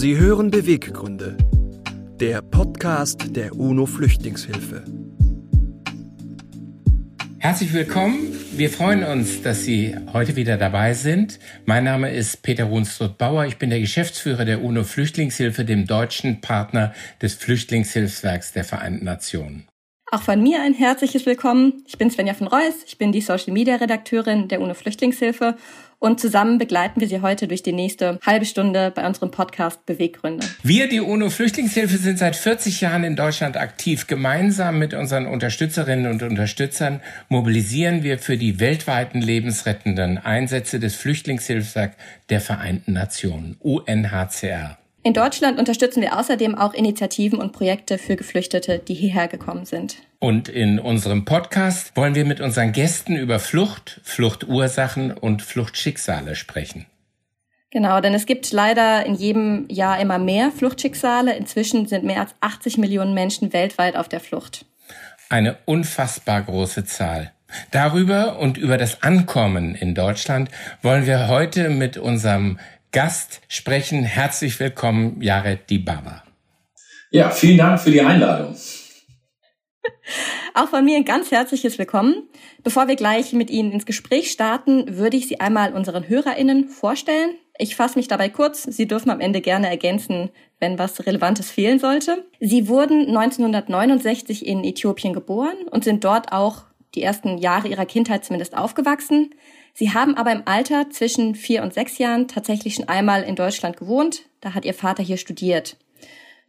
Sie 0.00 0.16
hören 0.16 0.52
Beweggründe, 0.52 1.36
der 2.20 2.40
Podcast 2.40 3.34
der 3.34 3.56
UNO 3.56 3.84
Flüchtlingshilfe. 3.84 4.84
Herzlich 7.40 7.72
willkommen. 7.72 8.32
Wir 8.52 8.70
freuen 8.70 9.02
uns, 9.02 9.42
dass 9.42 9.64
Sie 9.64 9.96
heute 10.12 10.36
wieder 10.36 10.56
dabei 10.56 10.94
sind. 10.94 11.40
Mein 11.66 11.82
Name 11.82 12.12
ist 12.12 12.42
Peter 12.42 12.66
Runstrup-Bauer. 12.66 13.46
Ich 13.46 13.58
bin 13.58 13.70
der 13.70 13.80
Geschäftsführer 13.80 14.44
der 14.44 14.62
UNO 14.62 14.84
Flüchtlingshilfe, 14.84 15.64
dem 15.64 15.84
deutschen 15.84 16.40
Partner 16.40 16.94
des 17.20 17.34
Flüchtlingshilfswerks 17.34 18.52
der 18.52 18.62
Vereinten 18.62 19.04
Nationen. 19.04 19.66
Auch 20.12 20.22
von 20.22 20.40
mir 20.40 20.62
ein 20.62 20.74
herzliches 20.74 21.26
Willkommen. 21.26 21.82
Ich 21.88 21.98
bin 21.98 22.08
Svenja 22.08 22.34
von 22.34 22.46
Reuss. 22.46 22.84
Ich 22.86 22.98
bin 22.98 23.10
die 23.10 23.20
Social 23.20 23.52
Media 23.52 23.74
Redakteurin 23.74 24.46
der 24.46 24.60
UNO 24.60 24.74
Flüchtlingshilfe 24.74 25.56
und 25.98 26.20
zusammen 26.20 26.58
begleiten 26.58 27.00
wir 27.00 27.08
Sie 27.08 27.20
heute 27.20 27.48
durch 27.48 27.62
die 27.62 27.72
nächste 27.72 28.18
halbe 28.24 28.44
Stunde 28.44 28.92
bei 28.94 29.06
unserem 29.06 29.30
Podcast 29.30 29.84
Beweggründe. 29.86 30.46
Wir, 30.62 30.88
die 30.88 31.00
UNO 31.00 31.30
Flüchtlingshilfe, 31.30 31.98
sind 31.98 32.18
seit 32.18 32.36
40 32.36 32.80
Jahren 32.80 33.04
in 33.04 33.16
Deutschland 33.16 33.56
aktiv. 33.56 34.06
Gemeinsam 34.06 34.78
mit 34.78 34.94
unseren 34.94 35.26
Unterstützerinnen 35.26 36.10
und 36.10 36.22
Unterstützern 36.22 37.00
mobilisieren 37.28 38.02
wir 38.02 38.18
für 38.18 38.36
die 38.36 38.60
weltweiten 38.60 39.20
lebensrettenden 39.20 40.18
Einsätze 40.18 40.78
des 40.78 40.94
Flüchtlingshilfswerks 40.94 41.96
der 42.30 42.40
Vereinten 42.40 42.92
Nationen, 42.92 43.56
UNHCR. 43.60 44.78
In 45.02 45.14
Deutschland 45.14 45.58
unterstützen 45.58 46.02
wir 46.02 46.18
außerdem 46.18 46.54
auch 46.54 46.74
Initiativen 46.74 47.38
und 47.38 47.52
Projekte 47.52 47.98
für 47.98 48.16
Geflüchtete, 48.16 48.78
die 48.78 48.94
hierher 48.94 49.28
gekommen 49.28 49.64
sind. 49.64 49.96
Und 50.20 50.48
in 50.48 50.80
unserem 50.80 51.24
Podcast 51.24 51.96
wollen 51.96 52.16
wir 52.16 52.24
mit 52.24 52.40
unseren 52.40 52.72
Gästen 52.72 53.14
über 53.14 53.38
Flucht, 53.38 54.00
Fluchtursachen 54.02 55.12
und 55.12 55.42
Fluchtschicksale 55.42 56.34
sprechen. 56.34 56.86
Genau, 57.70 58.00
denn 58.00 58.14
es 58.14 58.26
gibt 58.26 58.50
leider 58.50 59.06
in 59.06 59.14
jedem 59.14 59.66
Jahr 59.68 60.00
immer 60.00 60.18
mehr 60.18 60.50
Fluchtschicksale. 60.50 61.36
Inzwischen 61.36 61.86
sind 61.86 62.04
mehr 62.04 62.20
als 62.20 62.34
80 62.40 62.78
Millionen 62.78 63.14
Menschen 63.14 63.52
weltweit 63.52 63.94
auf 63.94 64.08
der 64.08 64.20
Flucht. 64.20 64.64
Eine 65.28 65.58
unfassbar 65.66 66.42
große 66.42 66.84
Zahl. 66.86 67.32
Darüber 67.70 68.38
und 68.38 68.58
über 68.58 68.76
das 68.76 69.02
Ankommen 69.02 69.74
in 69.74 69.94
Deutschland 69.94 70.50
wollen 70.82 71.06
wir 71.06 71.28
heute 71.28 71.68
mit 71.68 71.96
unserem 71.96 72.58
Gast 72.90 73.42
sprechen. 73.48 74.02
Herzlich 74.02 74.58
willkommen, 74.58 75.20
Jared 75.20 75.70
Dibaba. 75.70 76.24
Ja, 77.10 77.30
vielen 77.30 77.58
Dank 77.58 77.80
für 77.80 77.90
die 77.90 78.00
Einladung. 78.00 78.56
Auch 80.54 80.68
von 80.68 80.84
mir 80.84 80.96
ein 80.96 81.04
ganz 81.04 81.30
herzliches 81.30 81.78
Willkommen. 81.78 82.28
Bevor 82.62 82.88
wir 82.88 82.96
gleich 82.96 83.32
mit 83.32 83.50
Ihnen 83.50 83.72
ins 83.72 83.86
Gespräch 83.86 84.30
starten, 84.30 84.96
würde 84.96 85.16
ich 85.16 85.28
Sie 85.28 85.40
einmal 85.40 85.72
unseren 85.72 86.08
HörerInnen 86.08 86.68
vorstellen. 86.68 87.34
Ich 87.58 87.76
fasse 87.76 87.98
mich 87.98 88.08
dabei 88.08 88.28
kurz. 88.28 88.62
Sie 88.62 88.86
dürfen 88.86 89.10
am 89.10 89.20
Ende 89.20 89.40
gerne 89.40 89.68
ergänzen, 89.68 90.30
wenn 90.60 90.78
was 90.78 91.06
Relevantes 91.06 91.50
fehlen 91.50 91.78
sollte. 91.78 92.24
Sie 92.40 92.68
wurden 92.68 93.16
1969 93.16 94.46
in 94.46 94.64
Äthiopien 94.64 95.12
geboren 95.12 95.56
und 95.70 95.84
sind 95.84 96.04
dort 96.04 96.32
auch 96.32 96.62
die 96.94 97.02
ersten 97.02 97.38
Jahre 97.38 97.68
ihrer 97.68 97.86
Kindheit 97.86 98.24
zumindest 98.24 98.56
aufgewachsen. 98.56 99.34
Sie 99.74 99.92
haben 99.92 100.16
aber 100.16 100.32
im 100.32 100.42
Alter 100.46 100.90
zwischen 100.90 101.34
vier 101.34 101.62
und 101.62 101.74
sechs 101.74 101.98
Jahren 101.98 102.28
tatsächlich 102.28 102.74
schon 102.74 102.88
einmal 102.88 103.22
in 103.22 103.36
Deutschland 103.36 103.76
gewohnt. 103.76 104.22
Da 104.40 104.54
hat 104.54 104.64
ihr 104.64 104.74
Vater 104.74 105.02
hier 105.02 105.18
studiert. 105.18 105.76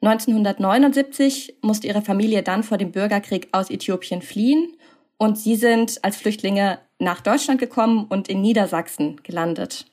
1979 0.02 1.56
musste 1.62 1.88
ihre 1.88 2.02
Familie 2.02 2.42
dann 2.42 2.64
vor 2.64 2.78
dem 2.78 2.92
Bürgerkrieg 2.92 3.50
aus 3.52 3.70
Äthiopien 3.70 4.22
fliehen 4.22 4.76
und 5.18 5.38
sie 5.38 5.56
sind 5.56 6.00
als 6.04 6.16
Flüchtlinge 6.16 6.80
nach 7.00 7.22
Deutschland 7.22 7.60
gekommen 7.60 8.06
und 8.08 8.30
in 8.30 8.42
Niedersachsen 8.42 9.22
gelandet. 9.24 9.86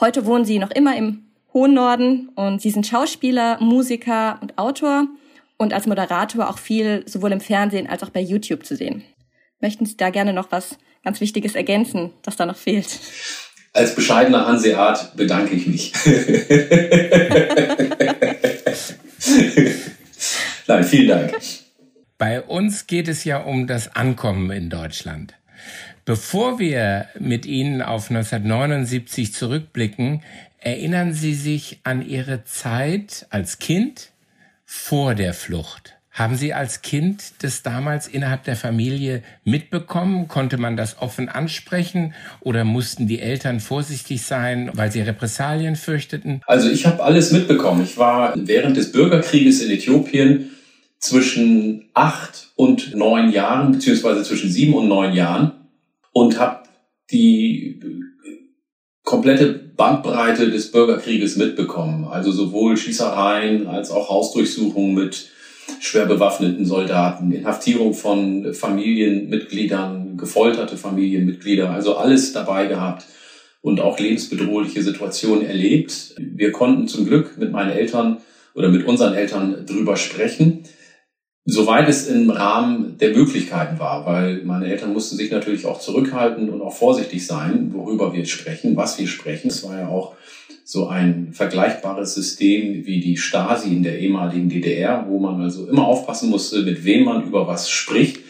Heute 0.00 0.26
wohnen 0.26 0.44
sie 0.44 0.58
noch 0.58 0.70
immer 0.70 0.96
im 0.96 1.26
hohen 1.54 1.74
Norden 1.74 2.30
und 2.34 2.60
sie 2.60 2.70
sind 2.70 2.86
Schauspieler, 2.86 3.58
Musiker 3.60 4.38
und 4.42 4.58
Autor 4.58 5.06
und 5.56 5.72
als 5.72 5.86
Moderator 5.86 6.50
auch 6.50 6.58
viel 6.58 7.04
sowohl 7.06 7.32
im 7.32 7.40
Fernsehen 7.40 7.88
als 7.88 8.02
auch 8.02 8.10
bei 8.10 8.20
YouTube 8.20 8.66
zu 8.66 8.76
sehen. 8.76 9.02
Möchten 9.60 9.86
Sie 9.86 9.96
da 9.96 10.10
gerne 10.10 10.32
noch 10.32 10.50
was 10.50 10.76
ganz 11.04 11.20
Wichtiges 11.20 11.54
ergänzen, 11.54 12.12
das 12.22 12.36
da 12.36 12.46
noch 12.46 12.56
fehlt? 12.56 12.98
Als 13.72 13.94
bescheidener 13.94 14.46
Hanseat 14.46 15.16
bedanke 15.16 15.54
ich 15.54 15.66
mich. 15.66 15.92
Nein, 20.66 20.84
vielen 20.84 21.08
Dank. 21.08 21.34
Bei 22.18 22.42
uns 22.42 22.86
geht 22.86 23.08
es 23.08 23.24
ja 23.24 23.38
um 23.38 23.66
das 23.66 23.94
Ankommen 23.96 24.50
in 24.50 24.70
Deutschland. 24.70 25.34
Bevor 26.04 26.58
wir 26.58 27.08
mit 27.18 27.46
Ihnen 27.46 27.82
auf 27.82 28.10
1979 28.10 29.32
zurückblicken, 29.32 30.22
erinnern 30.58 31.14
Sie 31.14 31.34
sich 31.34 31.80
an 31.84 32.02
Ihre 32.02 32.44
Zeit 32.44 33.26
als 33.30 33.58
Kind 33.58 34.10
vor 34.64 35.14
der 35.14 35.34
Flucht. 35.34 35.96
Haben 36.12 36.36
Sie 36.36 36.52
als 36.52 36.82
Kind 36.82 37.22
das 37.40 37.62
damals 37.62 38.06
innerhalb 38.06 38.44
der 38.44 38.54
Familie 38.54 39.22
mitbekommen? 39.44 40.28
Konnte 40.28 40.58
man 40.58 40.76
das 40.76 41.00
offen 41.00 41.30
ansprechen 41.30 42.12
oder 42.40 42.64
mussten 42.64 43.06
die 43.06 43.18
Eltern 43.18 43.60
vorsichtig 43.60 44.20
sein, 44.20 44.70
weil 44.74 44.92
sie 44.92 45.00
Repressalien 45.00 45.74
fürchteten? 45.74 46.42
Also 46.46 46.68
ich 46.68 46.84
habe 46.84 47.02
alles 47.02 47.32
mitbekommen. 47.32 47.82
Ich 47.84 47.96
war 47.96 48.34
während 48.36 48.76
des 48.76 48.92
Bürgerkrieges 48.92 49.62
in 49.62 49.70
Äthiopien 49.70 50.50
zwischen 50.98 51.88
acht 51.94 52.50
und 52.56 52.94
neun 52.94 53.32
Jahren, 53.32 53.72
beziehungsweise 53.72 54.22
zwischen 54.22 54.50
sieben 54.50 54.74
und 54.74 54.88
neun 54.88 55.14
Jahren 55.14 55.52
und 56.12 56.38
habe 56.38 56.64
die 57.10 57.80
komplette 59.02 59.46
Bandbreite 59.52 60.50
des 60.50 60.72
Bürgerkrieges 60.72 61.36
mitbekommen. 61.36 62.04
Also 62.04 62.32
sowohl 62.32 62.76
Schießereien 62.76 63.66
als 63.66 63.90
auch 63.90 64.10
Hausdurchsuchungen 64.10 64.94
mit 64.94 65.30
schwer 65.80 66.06
bewaffneten 66.06 66.64
Soldaten, 66.64 67.32
Inhaftierung 67.32 67.94
von 67.94 68.54
Familienmitgliedern, 68.54 70.16
gefolterte 70.16 70.76
Familienmitglieder, 70.76 71.70
also 71.70 71.96
alles 71.96 72.32
dabei 72.32 72.66
gehabt 72.66 73.04
und 73.60 73.80
auch 73.80 73.98
lebensbedrohliche 73.98 74.82
Situationen 74.82 75.46
erlebt. 75.46 76.14
Wir 76.18 76.52
konnten 76.52 76.88
zum 76.88 77.06
Glück 77.06 77.38
mit 77.38 77.52
meinen 77.52 77.70
Eltern 77.70 78.18
oder 78.54 78.68
mit 78.68 78.86
unseren 78.86 79.14
Eltern 79.14 79.64
drüber 79.66 79.96
sprechen, 79.96 80.64
soweit 81.44 81.88
es 81.88 82.06
im 82.06 82.30
Rahmen 82.30 82.98
der 82.98 83.14
Möglichkeiten 83.14 83.78
war, 83.78 84.06
weil 84.06 84.42
meine 84.44 84.66
Eltern 84.66 84.92
mussten 84.92 85.16
sich 85.16 85.30
natürlich 85.30 85.66
auch 85.66 85.80
zurückhalten 85.80 86.50
und 86.50 86.60
auch 86.60 86.74
vorsichtig 86.74 87.26
sein, 87.26 87.70
worüber 87.72 88.12
wir 88.12 88.26
sprechen, 88.26 88.76
was 88.76 88.98
wir 88.98 89.06
sprechen. 89.06 89.48
Es 89.48 89.64
war 89.64 89.78
ja 89.78 89.88
auch 89.88 90.14
so 90.72 90.88
ein 90.88 91.34
vergleichbares 91.34 92.14
System 92.14 92.86
wie 92.86 92.98
die 92.98 93.18
Stasi 93.18 93.68
in 93.68 93.82
der 93.82 93.98
ehemaligen 93.98 94.48
DDR, 94.48 95.04
wo 95.06 95.18
man 95.18 95.42
also 95.42 95.68
immer 95.68 95.86
aufpassen 95.86 96.30
musste, 96.30 96.62
mit 96.62 96.82
wem 96.86 97.04
man 97.04 97.26
über 97.26 97.46
was 97.46 97.68
spricht. 97.68 98.20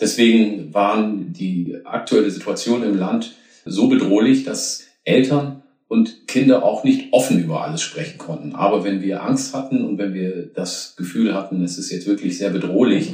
Deswegen 0.00 0.72
waren 0.72 1.32
die 1.32 1.74
aktuelle 1.82 2.30
Situation 2.30 2.84
im 2.84 2.96
Land 2.96 3.34
so 3.64 3.88
bedrohlich, 3.88 4.44
dass 4.44 4.84
Eltern 5.02 5.62
und 5.88 6.28
Kinder 6.28 6.62
auch 6.62 6.84
nicht 6.84 7.12
offen 7.12 7.42
über 7.42 7.64
alles 7.64 7.82
sprechen 7.82 8.16
konnten. 8.16 8.54
Aber 8.54 8.84
wenn 8.84 9.02
wir 9.02 9.24
Angst 9.24 9.52
hatten 9.52 9.84
und 9.84 9.98
wenn 9.98 10.14
wir 10.14 10.50
das 10.54 10.94
Gefühl 10.96 11.34
hatten, 11.34 11.64
es 11.64 11.78
ist 11.78 11.90
jetzt 11.90 12.06
wirklich 12.06 12.38
sehr 12.38 12.50
bedrohlich, 12.50 13.10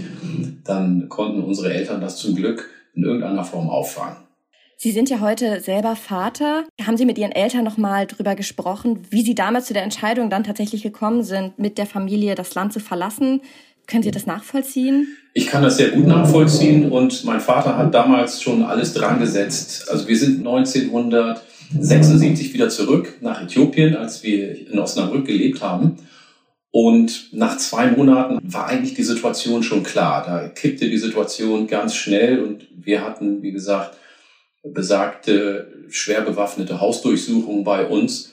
dann 0.65 1.09
konnten 1.09 1.43
unsere 1.43 1.73
Eltern 1.73 2.03
das 2.03 2.19
zum 2.19 2.37
Glück 2.37 2.69
in 2.95 3.05
irgendeiner 3.05 3.45
Form 3.45 3.71
auffangen. 3.71 4.28
Sie 4.81 4.93
sind 4.93 5.11
ja 5.11 5.19
heute 5.19 5.59
selber 5.59 5.97
Vater. 5.97 6.63
Haben 6.81 6.97
Sie 6.97 7.05
mit 7.05 7.19
Ihren 7.19 7.33
Eltern 7.33 7.65
noch 7.65 7.79
mal 7.79 8.07
drüber 8.07 8.37
gesprochen, 8.37 9.01
wie 9.11 9.23
Sie 9.23 9.35
damals 9.35 9.67
zu 9.67 9.75
der 9.75 9.83
Entscheidung 9.83 10.31
dann 10.31 10.45
tatsächlich 10.45 10.85
gekommen 10.85 11.25
sind, 11.25 11.59
mit 11.59 11.79
der 11.79 11.87
Familie 11.87 12.37
das 12.37 12.55
Land 12.55 12.73
zu 12.73 12.79
verlassen? 12.79 13.41
Können 13.89 14.05
Sie 14.05 14.13
das 14.13 14.27
nachvollziehen? 14.27 15.09
Ich 15.35 15.49
kann 15.49 15.65
das 15.65 15.79
sehr 15.79 15.91
gut 15.91 16.07
nachvollziehen 16.07 16.93
und 16.93 17.25
mein 17.25 17.41
Vater 17.41 17.77
hat 17.77 17.93
damals 17.93 18.41
schon 18.41 18.63
alles 18.63 18.95
dran 18.95 19.19
gesetzt. 19.19 19.91
Also 19.91 20.07
wir 20.07 20.17
sind 20.17 20.47
1976 20.47 22.55
wieder 22.55 22.69
zurück 22.69 23.17
nach 23.21 23.43
Äthiopien, 23.43 23.97
als 23.97 24.23
wir 24.23 24.71
in 24.71 24.79
Osnabrück 24.79 25.27
gelebt 25.27 25.61
haben. 25.61 25.97
Und 26.71 27.31
nach 27.33 27.57
zwei 27.57 27.91
Monaten 27.91 28.39
war 28.45 28.69
eigentlich 28.69 28.95
die 28.95 29.03
Situation 29.03 29.65
schon 29.65 29.83
klar. 29.83 30.23
Da 30.25 30.49
kippte 30.51 30.89
die 30.89 30.99
Situation 30.99 31.67
ganz 31.67 31.97
schnell 31.97 32.45
und 32.45 32.69
wir 32.77 33.05
hatten, 33.05 33.43
wie 33.43 33.51
gesagt, 33.51 33.98
besagte 34.73 35.87
schwer 35.91 36.23
bewaffnete 36.23 36.81
Hausdurchsuchung 36.81 37.65
bei 37.65 37.87
uns. 37.87 38.33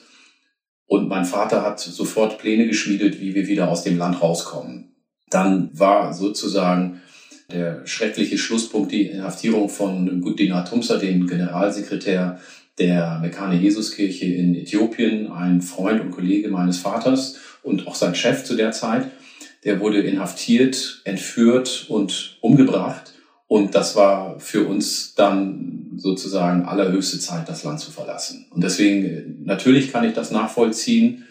Und 0.86 1.08
mein 1.08 1.24
Vater 1.24 1.62
hat 1.62 1.80
sofort 1.80 2.38
Pläne 2.38 2.66
geschmiedet, 2.66 3.20
wie 3.20 3.34
wir 3.34 3.48
wieder 3.48 3.68
aus 3.68 3.82
dem 3.82 3.98
Land 3.98 4.22
rauskommen. 4.22 4.94
Dann 5.30 5.70
war 5.72 6.12
sozusagen 6.12 7.00
der 7.50 7.86
schreckliche 7.86 8.38
Schlusspunkt 8.38 8.92
die 8.92 9.06
Inhaftierung 9.06 9.68
von 9.68 10.20
Gudina 10.20 10.62
Tumsa, 10.62 10.96
dem 10.96 11.26
Generalsekretär 11.26 12.40
der 12.78 13.18
Mekane 13.20 13.56
Jesuskirche 13.56 14.26
in 14.26 14.54
Äthiopien, 14.54 15.30
ein 15.30 15.62
Freund 15.62 16.00
und 16.00 16.10
Kollege 16.10 16.48
meines 16.48 16.78
Vaters 16.78 17.36
und 17.62 17.86
auch 17.86 17.94
sein 17.94 18.14
Chef 18.14 18.44
zu 18.44 18.54
der 18.54 18.72
Zeit. 18.72 19.06
Der 19.64 19.80
wurde 19.80 20.00
inhaftiert, 20.00 21.00
entführt 21.04 21.86
und 21.88 22.38
umgebracht. 22.40 23.14
Und 23.48 23.74
das 23.74 23.96
war 23.96 24.38
für 24.38 24.66
uns 24.66 25.14
dann 25.14 25.85
sozusagen 25.96 26.64
allerhöchste 26.64 27.18
Zeit, 27.18 27.48
das 27.48 27.64
Land 27.64 27.80
zu 27.80 27.90
verlassen. 27.90 28.46
Und 28.50 28.62
deswegen, 28.62 29.44
natürlich 29.44 29.92
kann 29.92 30.04
ich 30.04 30.14
das 30.14 30.30
nachvollziehen. 30.30 31.24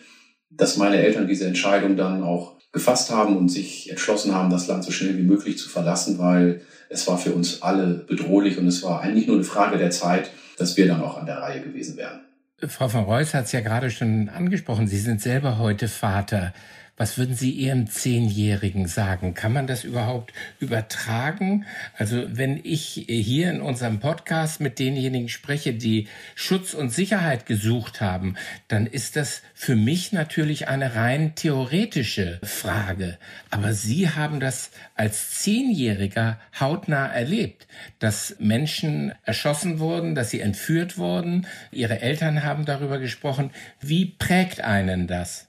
dass 0.58 0.78
meine 0.78 0.98
Eltern 0.98 1.28
diese 1.28 1.46
Entscheidung 1.48 1.98
dann 1.98 2.24
auch 2.24 2.56
gefasst 2.72 3.10
haben 3.12 3.36
und 3.38 3.50
sich 3.50 3.90
entschlossen 3.90 4.34
haben, 4.34 4.50
das 4.50 4.68
Land 4.68 4.84
so 4.84 4.92
schnell 4.92 5.18
wie 5.18 5.24
möglich 5.24 5.58
zu 5.58 5.70
verlassen, 5.70 6.18
weil 6.18 6.62
es 6.90 7.08
war 7.08 7.18
für 7.18 7.34
uns 7.34 7.62
alle 7.62 7.88
bedrohlich 8.08 8.58
und 8.58 8.68
es 8.68 8.84
war 8.84 9.02
eigentlich 9.02 9.28
nur 9.28 9.38
eine 9.38 9.46
Frage 9.46 9.78
der 9.78 9.92
Zeit, 9.92 10.30
dass 10.58 10.78
wir 10.78 10.88
dann 10.88 11.02
auch 11.02 11.18
an 11.18 11.26
der 11.26 11.38
Reihe 11.38 11.62
gewesen 11.62 11.98
wären. 11.98 12.22
Frau 12.68 12.88
von 12.88 13.04
Reuss 13.04 13.34
hat 13.34 13.46
es 13.46 13.52
ja 13.52 13.62
gerade 13.62 13.90
schon 13.90 14.30
angesprochen. 14.30 14.88
Sie 14.88 15.00
sind 15.00 15.22
selber 15.22 15.58
heute 15.58 15.88
Vater. 15.88 16.54
Was 16.98 17.18
würden 17.18 17.36
Sie 17.36 17.52
Ihrem 17.52 17.88
Zehnjährigen 17.88 18.88
sagen? 18.88 19.34
Kann 19.34 19.52
man 19.52 19.68
das 19.68 19.84
überhaupt 19.84 20.32
übertragen? 20.62 21.66
Also 21.98 22.24
wenn 22.30 22.62
ich 22.64 23.06
hier 23.10 23.50
in 23.50 23.60
unserem 23.60 24.00
Podcast 24.00 24.62
mit 24.62 24.80
denjenigen 24.80 25.28
spreche, 25.28 25.74
die 25.74 26.08
Schutz 26.36 26.74
und 26.74 26.92
Sicherheit 26.92 27.46
gesucht 27.46 28.00
haben, 28.00 28.36
dann 28.70 28.88
ist 28.88 29.18
das 29.18 29.42
für 29.54 29.76
mich 29.76 30.14
natürlich 30.14 30.70
eine 30.70 30.96
rein 30.96 31.36
theoretische 31.36 32.40
Frage. 32.44 33.18
Aber 33.50 33.74
Sie 33.74 34.10
haben 34.10 34.40
das 34.40 34.72
als 34.96 35.42
Zehnjähriger 35.42 36.40
hautnah 36.58 37.08
erlebt, 37.08 37.68
dass 38.00 38.38
Menschen 38.40 39.14
erschossen 39.24 39.80
wurden, 39.80 40.16
dass 40.16 40.30
sie 40.30 40.40
entführt 40.40 40.98
wurden. 40.98 41.46
Ihre 41.72 42.00
Eltern 42.00 42.44
haben 42.44 42.64
darüber 42.64 43.00
gesprochen. 43.00 43.52
Wie 43.82 44.06
prägt 44.06 44.62
einen 44.62 45.08
das? 45.08 45.48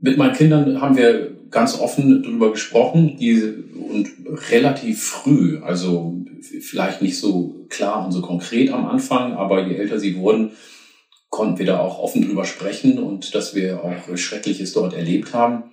Mit 0.00 0.16
meinen 0.18 0.34
Kindern 0.34 0.80
haben 0.80 0.96
wir 0.96 1.36
ganz 1.50 1.78
offen 1.78 2.22
darüber 2.22 2.50
gesprochen 2.52 3.16
die, 3.18 3.42
und 3.88 4.10
relativ 4.50 5.02
früh, 5.02 5.58
also 5.62 6.16
vielleicht 6.60 7.02
nicht 7.02 7.18
so 7.18 7.66
klar 7.68 8.04
und 8.04 8.12
so 8.12 8.20
konkret 8.20 8.70
am 8.70 8.86
Anfang, 8.86 9.34
aber 9.34 9.66
je 9.66 9.76
älter 9.76 9.98
sie 9.98 10.16
wurden, 10.16 10.52
konnten 11.30 11.58
wir 11.58 11.66
da 11.66 11.80
auch 11.80 11.98
offen 11.98 12.22
drüber 12.22 12.44
sprechen 12.44 12.98
und 12.98 13.34
dass 13.34 13.54
wir 13.54 13.82
auch 13.84 14.16
Schreckliches 14.16 14.72
dort 14.72 14.94
erlebt 14.94 15.34
haben. 15.34 15.64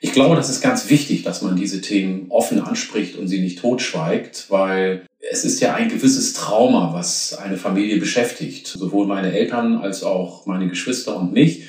Ich 0.00 0.12
glaube, 0.12 0.34
das 0.34 0.50
ist 0.50 0.60
ganz 0.60 0.90
wichtig, 0.90 1.22
dass 1.22 1.42
man 1.42 1.54
diese 1.54 1.80
Themen 1.80 2.26
offen 2.28 2.60
anspricht 2.60 3.16
und 3.16 3.28
sie 3.28 3.40
nicht 3.40 3.60
totschweigt, 3.60 4.46
weil 4.48 5.06
es 5.30 5.44
ist 5.44 5.60
ja 5.60 5.74
ein 5.74 5.88
gewisses 5.88 6.32
Trauma, 6.32 6.92
was 6.92 7.38
eine 7.38 7.56
Familie 7.56 7.98
beschäftigt. 7.98 8.66
Sowohl 8.66 9.06
meine 9.06 9.32
Eltern 9.32 9.76
als 9.76 10.02
auch 10.02 10.44
meine 10.46 10.68
Geschwister 10.68 11.16
und 11.16 11.32
mich. 11.32 11.66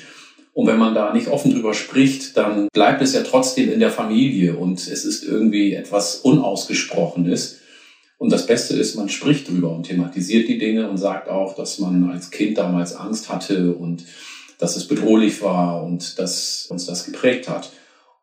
Und 0.54 0.68
wenn 0.68 0.78
man 0.78 0.94
da 0.94 1.12
nicht 1.12 1.28
offen 1.28 1.52
drüber 1.52 1.74
spricht, 1.74 2.36
dann 2.36 2.68
bleibt 2.72 3.02
es 3.02 3.12
ja 3.12 3.22
trotzdem 3.22 3.72
in 3.72 3.80
der 3.80 3.90
Familie 3.90 4.56
und 4.56 4.78
es 4.78 5.04
ist 5.04 5.24
irgendwie 5.24 5.74
etwas 5.74 6.16
Unausgesprochenes. 6.16 7.58
Und 8.18 8.30
das 8.30 8.46
Beste 8.46 8.74
ist, 8.74 8.94
man 8.94 9.08
spricht 9.08 9.48
drüber 9.48 9.74
und 9.74 9.82
thematisiert 9.82 10.46
die 10.46 10.58
Dinge 10.58 10.88
und 10.88 10.96
sagt 10.96 11.28
auch, 11.28 11.56
dass 11.56 11.80
man 11.80 12.08
als 12.08 12.30
Kind 12.30 12.56
damals 12.56 12.94
Angst 12.94 13.28
hatte 13.28 13.74
und 13.74 14.04
dass 14.58 14.76
es 14.76 14.86
bedrohlich 14.86 15.42
war 15.42 15.82
und 15.82 16.20
dass 16.20 16.68
uns 16.70 16.86
das 16.86 17.04
geprägt 17.04 17.48
hat. 17.48 17.72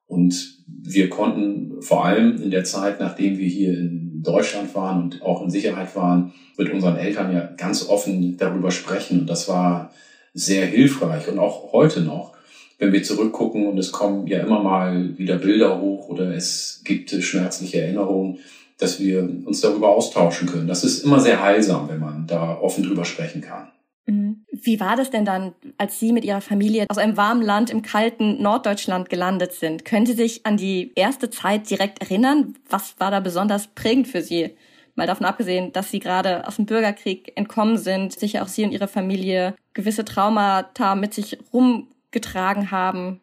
Und 0.08 0.58
wir 0.66 1.10
konnten 1.10 1.82
vor 1.82 2.06
allem 2.06 2.42
in 2.42 2.50
der 2.50 2.64
Zeit, 2.64 3.02
nachdem 3.02 3.38
wir 3.38 3.48
hier 3.48 3.74
in 3.74 4.22
Deutschland 4.24 4.74
waren 4.74 5.04
und 5.04 5.22
auch 5.22 5.44
in 5.44 5.50
Sicherheit 5.50 5.96
waren, 5.98 6.34
mit 6.58 6.72
unseren 6.72 6.96
Eltern 6.96 7.34
ja 7.34 7.50
ganz 7.58 7.90
offen 7.90 8.38
darüber 8.38 8.72
sprechen. 8.72 9.20
Und 9.22 9.30
das 9.30 9.50
war 9.50 9.92
sehr 10.34 10.66
hilfreich 10.66 11.28
und 11.28 11.40
auch 11.40 11.72
heute 11.74 12.02
noch, 12.02 12.34
wenn 12.80 12.94
wir 12.94 13.04
zurückgucken 13.04 13.68
und 13.68 13.78
es 13.78 13.92
kommen 13.92 14.28
ja 14.28 14.40
immer 14.40 14.62
mal 14.62 15.18
wieder 15.18 15.38
Bilder 15.38 15.80
hoch 15.80 16.10
oder 16.10 16.34
es 16.34 16.82
gibt 16.84 17.12
schmerzliche 17.12 17.82
Erinnerungen, 17.82 18.40
dass 18.78 19.00
wir 19.00 19.22
uns 19.46 19.62
darüber 19.62 19.90
austauschen 19.90 20.48
können. 20.48 20.68
Das 20.68 20.84
ist 20.84 21.04
immer 21.04 21.20
sehr 21.20 21.42
heilsam, 21.42 21.88
wenn 21.90 22.00
man 22.00 22.26
da 22.26 22.58
offen 22.60 22.84
drüber 22.84 23.06
sprechen 23.06 23.42
kann. 23.42 23.68
Mhm. 24.08 24.46
Wie 24.52 24.80
war 24.80 24.96
das 24.96 25.12
denn 25.12 25.26
dann, 25.26 25.54
als 25.78 26.00
Sie 26.00 26.12
mit 26.12 26.26
Ihrer 26.26 26.42
Familie 26.42 26.86
aus 26.90 26.98
einem 26.98 27.18
warmen 27.18 27.44
Land 27.44 27.70
im 27.70 27.84
kalten 27.84 28.42
Norddeutschland 28.42 29.10
gelandet 29.10 29.54
sind? 29.54 29.86
Können 29.86 30.06
Sie 30.06 30.14
sich 30.14 30.46
an 30.46 30.58
die 30.58 30.92
erste 30.96 31.30
Zeit 31.30 31.70
direkt 31.70 32.02
erinnern? 32.02 32.56
Was 32.70 32.96
war 33.00 33.12
da 33.12 33.20
besonders 33.20 33.68
prägend 33.68 34.08
für 34.08 34.22
Sie? 34.22 34.52
Mal 34.96 35.08
davon 35.08 35.26
abgesehen, 35.26 35.72
dass 35.72 35.92
sie 35.92 36.00
gerade 36.00 36.48
aus 36.48 36.58
dem 36.58 36.66
Bürgerkrieg 36.66 37.32
entkommen 37.36 37.78
sind, 37.78 38.18
sicher 38.18 38.44
auch 38.44 38.48
sie 38.48 38.64
und 38.64 38.72
ihre 38.72 38.88
Familie 38.88 39.56
gewisse 39.74 40.06
Traumata 40.06 40.96
mit 40.96 41.14
sich 41.14 41.38
rumgetragen 41.54 42.72
haben. 42.72 43.22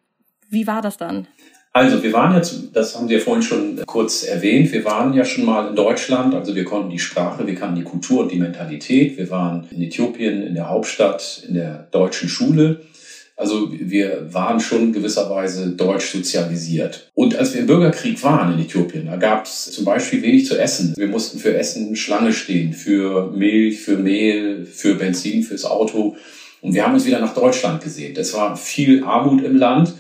Wie 0.49 0.67
war 0.67 0.82
das 0.82 0.97
dann? 0.97 1.26
Also 1.73 2.03
wir 2.03 2.12
waren 2.12 2.35
jetzt, 2.35 2.75
das 2.75 2.97
haben 2.97 3.06
Sie 3.06 3.15
ja 3.15 3.20
vorhin 3.20 3.43
schon 3.43 3.81
kurz 3.87 4.25
erwähnt, 4.25 4.73
wir 4.73 4.85
waren 4.85 5.12
ja 5.12 5.25
schon 5.25 5.44
mal 5.44 5.69
in 5.69 5.76
Deutschland, 5.76 6.35
also 6.35 6.56
wir 6.56 6.65
konnten 6.65 6.91
die 6.91 6.99
Sprache, 6.99 7.47
wir 7.47 7.55
kannten 7.55 7.76
die 7.76 7.85
Kultur 7.85 8.23
und 8.23 8.32
die 8.32 8.38
Mentalität. 8.38 9.17
Wir 9.17 9.31
waren 9.31 9.69
in 9.70 9.82
Äthiopien, 9.82 10.43
in 10.43 10.55
der 10.55 10.70
Hauptstadt, 10.70 11.44
in 11.47 11.55
der 11.55 11.87
deutschen 11.93 12.29
Schule. 12.29 12.81
Also 13.38 13.70
wir 13.70 14.26
waren 14.32 14.58
schon 14.58 14.93
gewisserweise 14.93 15.70
deutsch 15.70 16.11
sozialisiert. 16.11 17.08
Und 17.14 17.37
als 17.37 17.55
wir 17.55 17.61
im 17.61 17.69
Bürgerkrieg 17.69 18.20
waren 18.25 18.52
in 18.52 18.64
Äthiopien, 18.64 19.06
da 19.06 19.14
gab 19.14 19.46
es 19.46 19.70
zum 19.70 19.85
Beispiel 19.85 20.20
wenig 20.23 20.44
zu 20.44 20.58
essen. 20.58 20.93
Wir 20.96 21.06
mussten 21.06 21.38
für 21.38 21.56
Essen 21.56 21.94
Schlange 21.94 22.32
stehen, 22.32 22.73
für 22.73 23.31
Milch, 23.31 23.81
für 23.81 23.96
Mehl, 23.96 24.67
für 24.67 24.96
Benzin, 24.96 25.44
fürs 25.44 25.64
Auto. 25.64 26.17
Und 26.61 26.75
wir 26.75 26.85
haben 26.85 26.94
uns 26.94 27.06
wieder 27.06 27.20
nach 27.20 27.32
Deutschland 27.32 27.81
gesehen. 27.81 28.17
Es 28.17 28.35
war 28.35 28.56
viel 28.56 29.05
Armut 29.05 29.44
im 29.44 29.55
Land. 29.55 29.94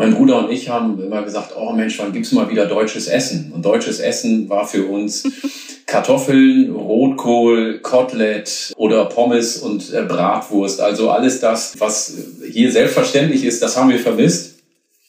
Mein 0.00 0.14
Bruder 0.14 0.38
und 0.38 0.50
ich 0.50 0.70
haben 0.70 0.98
immer 0.98 1.22
gesagt, 1.24 1.52
oh 1.54 1.72
Mensch, 1.72 1.98
wann 1.98 2.14
gibt's 2.14 2.32
mal 2.32 2.48
wieder 2.48 2.64
deutsches 2.64 3.06
Essen? 3.06 3.52
Und 3.54 3.66
deutsches 3.66 4.00
Essen 4.00 4.48
war 4.48 4.66
für 4.66 4.86
uns 4.86 5.24
Kartoffeln, 5.86 6.74
Rotkohl, 6.74 7.80
Kotelett 7.80 8.72
oder 8.78 9.04
Pommes 9.04 9.58
und 9.58 9.92
äh, 9.92 10.04
Bratwurst. 10.04 10.80
Also 10.80 11.10
alles 11.10 11.40
das, 11.40 11.78
was 11.80 12.14
hier 12.50 12.72
selbstverständlich 12.72 13.44
ist, 13.44 13.60
das 13.62 13.76
haben 13.76 13.90
wir 13.90 13.98
vermisst. 13.98 14.60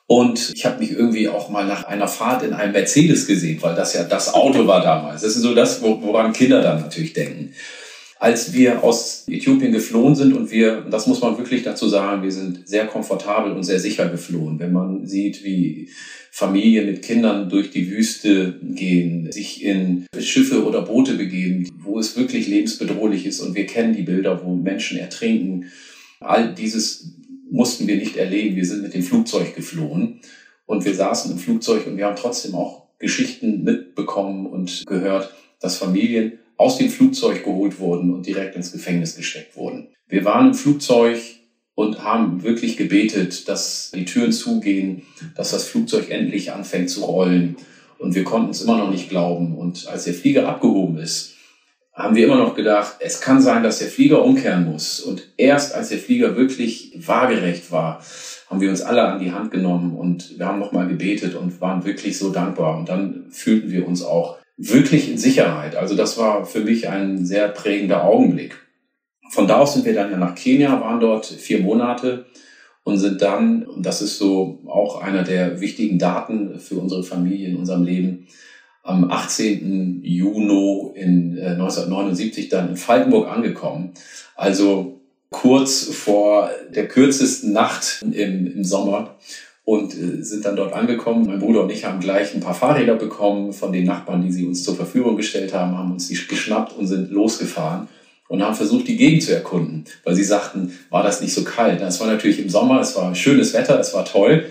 Und 0.07 0.51
ich 0.53 0.65
habe 0.65 0.79
mich 0.79 0.91
irgendwie 0.91 1.29
auch 1.29 1.47
mal 1.47 1.65
nach 1.65 1.85
einer 1.85 2.09
Fahrt 2.09 2.43
in 2.43 2.51
einem 2.51 2.73
Mercedes 2.73 3.25
gesehen, 3.25 3.59
weil 3.61 3.75
das 3.75 3.93
ja 3.93 4.03
das 4.03 4.33
Auto 4.33 4.67
war 4.67 4.81
damals. 4.81 5.21
Das 5.21 5.37
ist 5.37 5.41
so 5.41 5.55
das, 5.55 5.81
woran 5.81 6.33
Kinder 6.33 6.61
dann 6.61 6.81
natürlich 6.81 7.13
denken. 7.13 7.53
Als 8.21 8.53
wir 8.53 8.83
aus 8.83 9.25
Äthiopien 9.27 9.71
geflohen 9.71 10.13
sind 10.13 10.33
und 10.33 10.51
wir, 10.51 10.81
das 10.81 11.07
muss 11.07 11.21
man 11.21 11.39
wirklich 11.39 11.63
dazu 11.63 11.89
sagen, 11.89 12.21
wir 12.21 12.31
sind 12.31 12.67
sehr 12.67 12.85
komfortabel 12.85 13.51
und 13.51 13.63
sehr 13.63 13.79
sicher 13.79 14.07
geflohen. 14.09 14.59
Wenn 14.59 14.71
man 14.71 15.07
sieht, 15.07 15.43
wie 15.43 15.89
Familien 16.29 16.85
mit 16.85 17.01
Kindern 17.01 17.49
durch 17.49 17.71
die 17.71 17.89
Wüste 17.89 18.59
gehen, 18.61 19.31
sich 19.31 19.63
in 19.63 20.05
Schiffe 20.19 20.63
oder 20.67 20.83
Boote 20.83 21.15
begeben, 21.15 21.67
wo 21.79 21.97
es 21.97 22.15
wirklich 22.15 22.47
lebensbedrohlich 22.47 23.25
ist 23.25 23.41
und 23.41 23.55
wir 23.55 23.65
kennen 23.65 23.95
die 23.95 24.03
Bilder, 24.03 24.45
wo 24.45 24.53
Menschen 24.53 24.99
ertrinken. 24.99 25.71
All 26.19 26.53
dieses 26.53 27.15
mussten 27.49 27.87
wir 27.87 27.95
nicht 27.95 28.17
erleben. 28.17 28.55
Wir 28.55 28.67
sind 28.67 28.83
mit 28.83 28.93
dem 28.93 29.01
Flugzeug 29.01 29.55
geflohen 29.55 30.19
und 30.67 30.85
wir 30.85 30.93
saßen 30.93 31.31
im 31.31 31.39
Flugzeug 31.39 31.87
und 31.87 31.97
wir 31.97 32.05
haben 32.05 32.17
trotzdem 32.17 32.53
auch 32.53 32.83
Geschichten 32.99 33.63
mitbekommen 33.63 34.45
und 34.45 34.83
gehört, 34.85 35.33
dass 35.59 35.77
Familien 35.77 36.33
aus 36.61 36.77
dem 36.77 36.89
Flugzeug 36.89 37.43
geholt 37.43 37.79
wurden 37.79 38.13
und 38.13 38.27
direkt 38.27 38.55
ins 38.55 38.71
Gefängnis 38.71 39.15
gesteckt 39.15 39.57
wurden. 39.57 39.87
Wir 40.07 40.23
waren 40.25 40.49
im 40.49 40.53
Flugzeug 40.53 41.17
und 41.73 42.03
haben 42.03 42.43
wirklich 42.43 42.77
gebetet, 42.77 43.47
dass 43.49 43.91
die 43.95 44.05
Türen 44.05 44.31
zugehen, 44.31 45.01
dass 45.35 45.51
das 45.51 45.67
Flugzeug 45.67 46.11
endlich 46.11 46.51
anfängt 46.51 46.91
zu 46.91 47.03
rollen. 47.03 47.55
Und 47.97 48.13
wir 48.13 48.23
konnten 48.23 48.51
es 48.51 48.61
immer 48.61 48.77
noch 48.77 48.91
nicht 48.91 49.09
glauben. 49.09 49.57
Und 49.57 49.87
als 49.87 50.03
der 50.03 50.13
Flieger 50.13 50.47
abgehoben 50.47 50.99
ist, 50.99 51.33
haben 51.93 52.15
wir 52.15 52.25
immer 52.25 52.37
noch 52.37 52.55
gedacht, 52.55 52.97
es 52.99 53.21
kann 53.21 53.41
sein, 53.41 53.63
dass 53.63 53.79
der 53.79 53.87
Flieger 53.87 54.23
umkehren 54.23 54.71
muss. 54.71 54.99
Und 54.99 55.23
erst 55.37 55.73
als 55.73 55.89
der 55.89 55.97
Flieger 55.97 56.35
wirklich 56.35 56.93
waagerecht 56.95 57.71
war, 57.71 58.03
haben 58.49 58.61
wir 58.61 58.69
uns 58.69 58.81
alle 58.81 59.01
an 59.01 59.19
die 59.19 59.31
Hand 59.31 59.49
genommen 59.49 59.97
und 59.97 60.37
wir 60.37 60.45
haben 60.45 60.59
nochmal 60.59 60.87
gebetet 60.87 61.33
und 61.35 61.59
waren 61.59 61.85
wirklich 61.85 62.17
so 62.19 62.31
dankbar. 62.31 62.77
Und 62.77 62.87
dann 62.87 63.25
fühlten 63.31 63.71
wir 63.71 63.87
uns 63.87 64.03
auch 64.03 64.40
wirklich 64.57 65.09
in 65.09 65.17
Sicherheit. 65.17 65.75
Also 65.75 65.95
das 65.95 66.17
war 66.17 66.45
für 66.45 66.61
mich 66.61 66.89
ein 66.89 67.25
sehr 67.25 67.47
prägender 67.47 68.03
Augenblick. 68.03 68.55
Von 69.29 69.47
da 69.47 69.59
aus 69.59 69.73
sind 69.73 69.85
wir 69.85 69.93
dann 69.93 70.11
ja 70.11 70.17
nach 70.17 70.35
Kenia, 70.35 70.81
waren 70.81 70.99
dort 70.99 71.25
vier 71.25 71.61
Monate 71.61 72.25
und 72.83 72.97
sind 72.97 73.21
dann, 73.21 73.63
und 73.63 73.85
das 73.85 74.01
ist 74.01 74.17
so 74.17 74.59
auch 74.67 75.01
einer 75.01 75.23
der 75.23 75.61
wichtigen 75.61 75.99
Daten 75.99 76.59
für 76.59 76.75
unsere 76.75 77.03
Familie 77.03 77.49
in 77.49 77.57
unserem 77.57 77.83
Leben, 77.83 78.27
am 78.83 79.11
18. 79.11 80.01
Juni 80.03 80.91
in 80.95 81.39
1979 81.39 82.45
äh, 82.45 82.49
dann 82.49 82.69
in 82.69 82.77
Falkenburg 82.77 83.29
angekommen. 83.29 83.91
Also 84.35 84.99
kurz 85.29 85.83
vor 85.85 86.49
der 86.69 86.87
kürzesten 86.87 87.53
Nacht 87.53 88.01
im, 88.01 88.47
im 88.47 88.63
Sommer 88.63 89.15
und 89.63 89.93
äh, 89.93 90.23
sind 90.23 90.45
dann 90.45 90.55
dort 90.55 90.73
angekommen. 90.73 91.25
Mein 91.27 91.39
Bruder 91.39 91.63
und 91.63 91.71
ich 91.71 91.85
haben 91.85 91.99
gleich 91.99 92.33
ein 92.33 92.41
paar 92.41 92.53
Fahrräder 92.53 92.95
bekommen 92.95 93.53
von 93.53 93.71
den 93.71 93.85
Nachbarn, 93.85 94.23
die 94.23 94.31
sie 94.31 94.45
uns 94.45 94.63
zur 94.63 94.75
Verfügung 94.75 95.15
gestellt 95.15 95.53
haben, 95.53 95.77
haben 95.77 95.91
uns 95.91 96.07
die 96.07 96.15
geschnappt 96.15 96.77
und 96.77 96.87
sind 96.87 97.11
losgefahren 97.11 97.87
und 98.27 98.41
haben 98.41 98.55
versucht, 98.55 98.87
die 98.87 98.97
Gegend 98.97 99.23
zu 99.23 99.33
erkunden, 99.33 99.83
weil 100.03 100.15
sie 100.15 100.23
sagten, 100.23 100.71
war 100.89 101.03
das 101.03 101.21
nicht 101.21 101.33
so 101.33 101.43
kalt. 101.43 101.81
Es 101.81 101.99
war 101.99 102.07
natürlich 102.07 102.39
im 102.39 102.49
Sommer, 102.49 102.79
es 102.79 102.95
war 102.95 103.13
schönes 103.13 103.53
Wetter, 103.53 103.79
es 103.79 103.93
war 103.93 104.05
toll. 104.05 104.45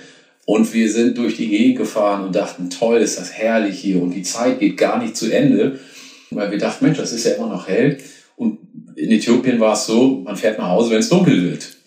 Und 0.45 0.73
wir 0.75 0.91
sind 0.91 1.17
durch 1.17 1.37
die 1.37 1.49
Gegend 1.49 1.79
gefahren 1.79 2.25
und 2.25 2.35
dachten, 2.35 2.71
toll, 2.71 2.99
ist 2.99 3.19
das 3.19 3.33
herrlich 3.33 3.79
hier 3.79 4.03
und 4.03 4.11
die 4.11 4.23
Zeit 4.23 4.59
geht 4.61 4.77
gar 4.77 5.03
nicht 5.03 5.17
zu 5.17 5.31
Ende, 5.31 5.79
weil 6.31 6.51
wir 6.51 6.59
dachten, 6.59 6.85
Mensch, 6.85 6.99
das 6.99 7.13
ist 7.13 7.25
ja 7.25 7.33
immer 7.33 7.49
noch 7.49 7.69
hell. 7.69 7.99
Und 8.37 8.59
in 8.97 9.11
Äthiopien 9.11 9.61
war 9.61 9.73
es 9.73 9.87
so, 9.87 10.23
man 10.25 10.37
fährt 10.37 10.59
nach 10.59 10.69
Hause, 10.69 10.91
wenn 10.91 10.99
es 10.99 11.09
dunkel 11.09 11.43
wird. 11.51 11.80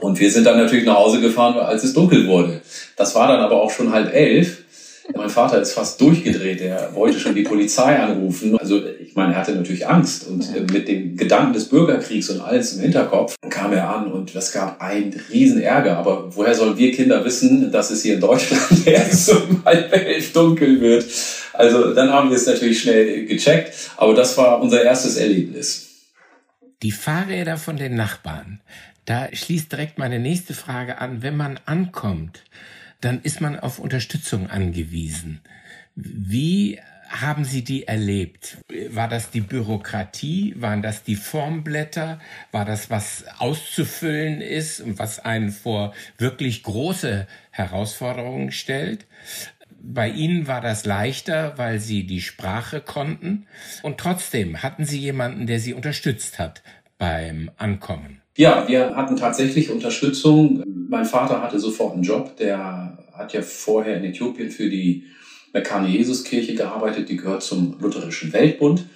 Und 0.00 0.18
wir 0.18 0.30
sind 0.30 0.44
dann 0.44 0.58
natürlich 0.58 0.84
nach 0.84 0.96
Hause 0.96 1.20
gefahren, 1.20 1.58
als 1.58 1.84
es 1.84 1.92
dunkel 1.92 2.26
wurde. 2.26 2.60
Das 2.96 3.14
war 3.14 3.28
dann 3.28 3.40
aber 3.40 3.60
auch 3.60 3.70
schon 3.70 3.92
halb 3.92 4.14
elf. 4.14 4.64
Mein 5.14 5.28
Vater 5.28 5.60
ist 5.60 5.74
fast 5.74 6.00
durchgedreht. 6.00 6.62
Er 6.62 6.94
wollte 6.94 7.20
schon 7.20 7.34
die 7.34 7.42
Polizei 7.42 7.98
anrufen. 7.98 8.56
Also 8.58 8.82
ich 8.86 9.14
meine, 9.14 9.34
er 9.34 9.40
hatte 9.40 9.54
natürlich 9.54 9.86
Angst. 9.86 10.26
Und 10.26 10.44
ja. 10.44 10.62
mit 10.62 10.88
dem 10.88 11.16
Gedanken 11.16 11.52
des 11.52 11.68
Bürgerkriegs 11.68 12.30
und 12.30 12.40
alles 12.40 12.74
im 12.74 12.80
Hinterkopf 12.80 13.36
kam 13.50 13.74
er 13.74 13.90
an 13.90 14.10
und 14.10 14.34
es 14.34 14.50
gab 14.50 14.80
einen 14.80 15.14
riesen 15.30 15.60
Ärger. 15.60 15.98
Aber 15.98 16.34
woher 16.34 16.54
sollen 16.54 16.78
wir 16.78 16.90
Kinder 16.92 17.22
wissen, 17.24 17.70
dass 17.70 17.90
es 17.90 18.02
hier 18.02 18.14
in 18.14 18.20
Deutschland 18.20 18.62
erst 18.86 19.30
um 19.30 19.62
halb 19.64 19.92
elf 19.92 20.32
dunkel 20.32 20.80
wird? 20.80 21.04
Also 21.52 21.92
dann 21.92 22.10
haben 22.10 22.30
wir 22.30 22.36
es 22.36 22.46
natürlich 22.46 22.80
schnell 22.80 23.26
gecheckt. 23.26 23.74
Aber 23.98 24.14
das 24.14 24.38
war 24.38 24.62
unser 24.62 24.82
erstes 24.82 25.16
Erlebnis. 25.16 25.90
Die 26.82 26.92
Fahrräder 26.92 27.58
von 27.58 27.76
den 27.76 27.94
Nachbarn. 27.94 28.60
Da 29.04 29.28
schließt 29.32 29.70
direkt 29.70 29.98
meine 29.98 30.18
nächste 30.18 30.54
Frage 30.54 30.98
an. 30.98 31.22
Wenn 31.22 31.36
man 31.36 31.60
ankommt, 31.66 32.44
dann 33.00 33.20
ist 33.22 33.40
man 33.40 33.58
auf 33.58 33.78
Unterstützung 33.78 34.48
angewiesen. 34.48 35.40
Wie 35.94 36.80
haben 37.08 37.44
Sie 37.44 37.62
die 37.62 37.86
erlebt? 37.86 38.58
War 38.88 39.08
das 39.08 39.30
die 39.30 39.40
Bürokratie? 39.40 40.54
Waren 40.56 40.82
das 40.82 41.04
die 41.04 41.16
Formblätter? 41.16 42.18
War 42.50 42.64
das, 42.64 42.90
was 42.90 43.24
auszufüllen 43.38 44.40
ist 44.40 44.80
und 44.80 44.98
was 44.98 45.20
einen 45.20 45.50
vor 45.50 45.94
wirklich 46.18 46.62
große 46.62 47.26
Herausforderungen 47.50 48.52
stellt? 48.52 49.06
Bei 49.80 50.08
Ihnen 50.08 50.46
war 50.46 50.62
das 50.62 50.86
leichter, 50.86 51.58
weil 51.58 51.78
Sie 51.78 52.06
die 52.06 52.22
Sprache 52.22 52.80
konnten. 52.80 53.46
Und 53.82 53.98
trotzdem 53.98 54.62
hatten 54.62 54.86
Sie 54.86 54.98
jemanden, 54.98 55.46
der 55.46 55.60
Sie 55.60 55.74
unterstützt 55.74 56.38
hat 56.38 56.62
beim 56.96 57.50
Ankommen. 57.58 58.23
Ja, 58.36 58.66
wir 58.66 58.96
hatten 58.96 59.16
tatsächlich 59.16 59.70
Unterstützung. 59.70 60.64
Mein 60.66 61.04
Vater 61.04 61.40
hatte 61.40 61.60
sofort 61.60 61.94
einen 61.94 62.02
Job. 62.02 62.36
Der 62.36 62.98
hat 63.12 63.32
ja 63.32 63.42
vorher 63.42 63.96
in 63.96 64.04
Äthiopien 64.04 64.50
für 64.50 64.68
die 64.68 65.04
Mekane 65.52 65.88
Jesuskirche 65.88 66.54
gearbeitet. 66.56 67.08
Die 67.08 67.16
gehört 67.16 67.44
zum 67.44 67.76
Lutherischen 67.80 68.32
Weltbund. 68.32 68.86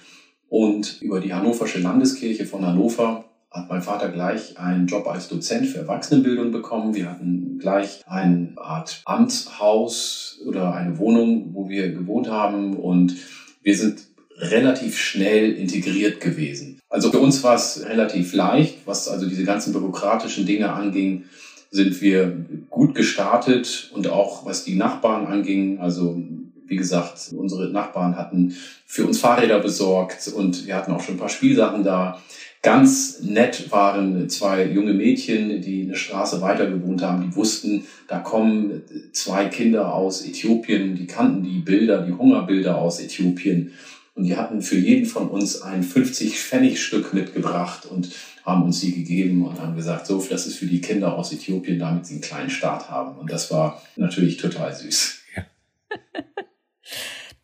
Und 0.49 1.01
über 1.01 1.21
die 1.21 1.33
Hannoversche 1.33 1.79
Landeskirche 1.79 2.45
von 2.45 2.65
Hannover 2.65 3.25
hat 3.49 3.69
mein 3.69 3.81
Vater 3.81 4.09
gleich 4.09 4.59
einen 4.59 4.87
Job 4.87 5.07
als 5.07 5.29
Dozent 5.29 5.67
für 5.67 5.79
Erwachsenenbildung 5.79 6.51
bekommen. 6.51 6.93
Wir 6.93 7.09
hatten 7.09 7.59
gleich 7.59 8.01
eine 8.07 8.53
Art 8.57 9.01
Amtshaus 9.05 10.41
oder 10.45 10.73
eine 10.73 10.97
Wohnung, 10.97 11.53
wo 11.53 11.69
wir 11.69 11.93
gewohnt 11.93 12.29
haben. 12.29 12.75
Und 12.75 13.15
wir 13.63 13.77
sind 13.77 14.01
relativ 14.37 14.97
schnell 14.97 15.53
integriert 15.53 16.19
gewesen. 16.19 16.68
Also 16.89 17.11
für 17.11 17.19
uns 17.19 17.43
war 17.43 17.55
es 17.55 17.85
relativ 17.85 18.33
leicht, 18.33 18.79
was 18.85 19.07
also 19.07 19.27
diese 19.27 19.43
ganzen 19.43 19.73
bürokratischen 19.73 20.45
Dinge 20.45 20.73
anging, 20.73 21.25
sind 21.71 22.01
wir 22.01 22.45
gut 22.69 22.95
gestartet 22.95 23.91
und 23.93 24.07
auch 24.09 24.43
was 24.45 24.63
die 24.63 24.75
Nachbarn 24.75 25.27
anging, 25.27 25.79
also 25.79 26.19
wie 26.65 26.75
gesagt, 26.75 27.31
unsere 27.35 27.69
Nachbarn 27.69 28.15
hatten 28.15 28.55
für 28.85 29.05
uns 29.05 29.19
Fahrräder 29.19 29.59
besorgt 29.59 30.27
und 30.27 30.65
wir 30.65 30.75
hatten 30.75 30.91
auch 30.91 31.01
schon 31.01 31.15
ein 31.15 31.19
paar 31.19 31.29
Spielsachen 31.29 31.83
da. 31.83 32.21
Ganz 32.61 33.21
nett 33.21 33.71
waren 33.71 34.27
zwei 34.29 34.65
junge 34.65 34.93
Mädchen, 34.93 35.61
die 35.61 35.83
eine 35.83 35.95
Straße 35.95 36.41
weiter 36.41 36.69
gewohnt 36.69 37.01
haben, 37.01 37.23
die 37.23 37.35
wussten, 37.35 37.85
da 38.07 38.19
kommen 38.19 38.83
zwei 39.13 39.45
Kinder 39.45 39.93
aus 39.93 40.25
Äthiopien, 40.25 40.95
die 40.95 41.07
kannten 41.07 41.43
die 41.43 41.59
Bilder, 41.59 42.01
die 42.01 42.13
Hungerbilder 42.13 42.77
aus 42.77 42.99
Äthiopien 42.99 43.71
und 44.19 44.25
die 44.25 44.35
hatten 44.35 44.61
für 44.61 44.75
jeden 44.75 45.05
von 45.05 45.29
uns 45.29 45.61
ein 45.61 45.81
50-Pfennig-Stück 45.81 47.13
mitgebracht 47.13 47.85
und 47.85 48.11
haben 48.43 48.63
uns 48.63 48.81
sie 48.81 48.91
gegeben 48.91 49.45
und 49.45 49.61
haben 49.61 49.77
gesagt, 49.77 50.07
so, 50.07 50.21
das 50.29 50.45
ist 50.45 50.57
für 50.57 50.65
die 50.65 50.81
Kinder 50.81 51.17
aus 51.17 51.31
Äthiopien, 51.31 51.79
damit 51.79 52.05
sie 52.05 52.15
einen 52.15 52.21
kleinen 52.21 52.49
Start 52.49 52.91
haben. 52.91 53.17
Und 53.17 53.31
das 53.31 53.49
war 53.49 53.81
natürlich 53.95 54.35
total 54.35 54.75
süß. 54.75 55.19
Ja. 55.37 55.45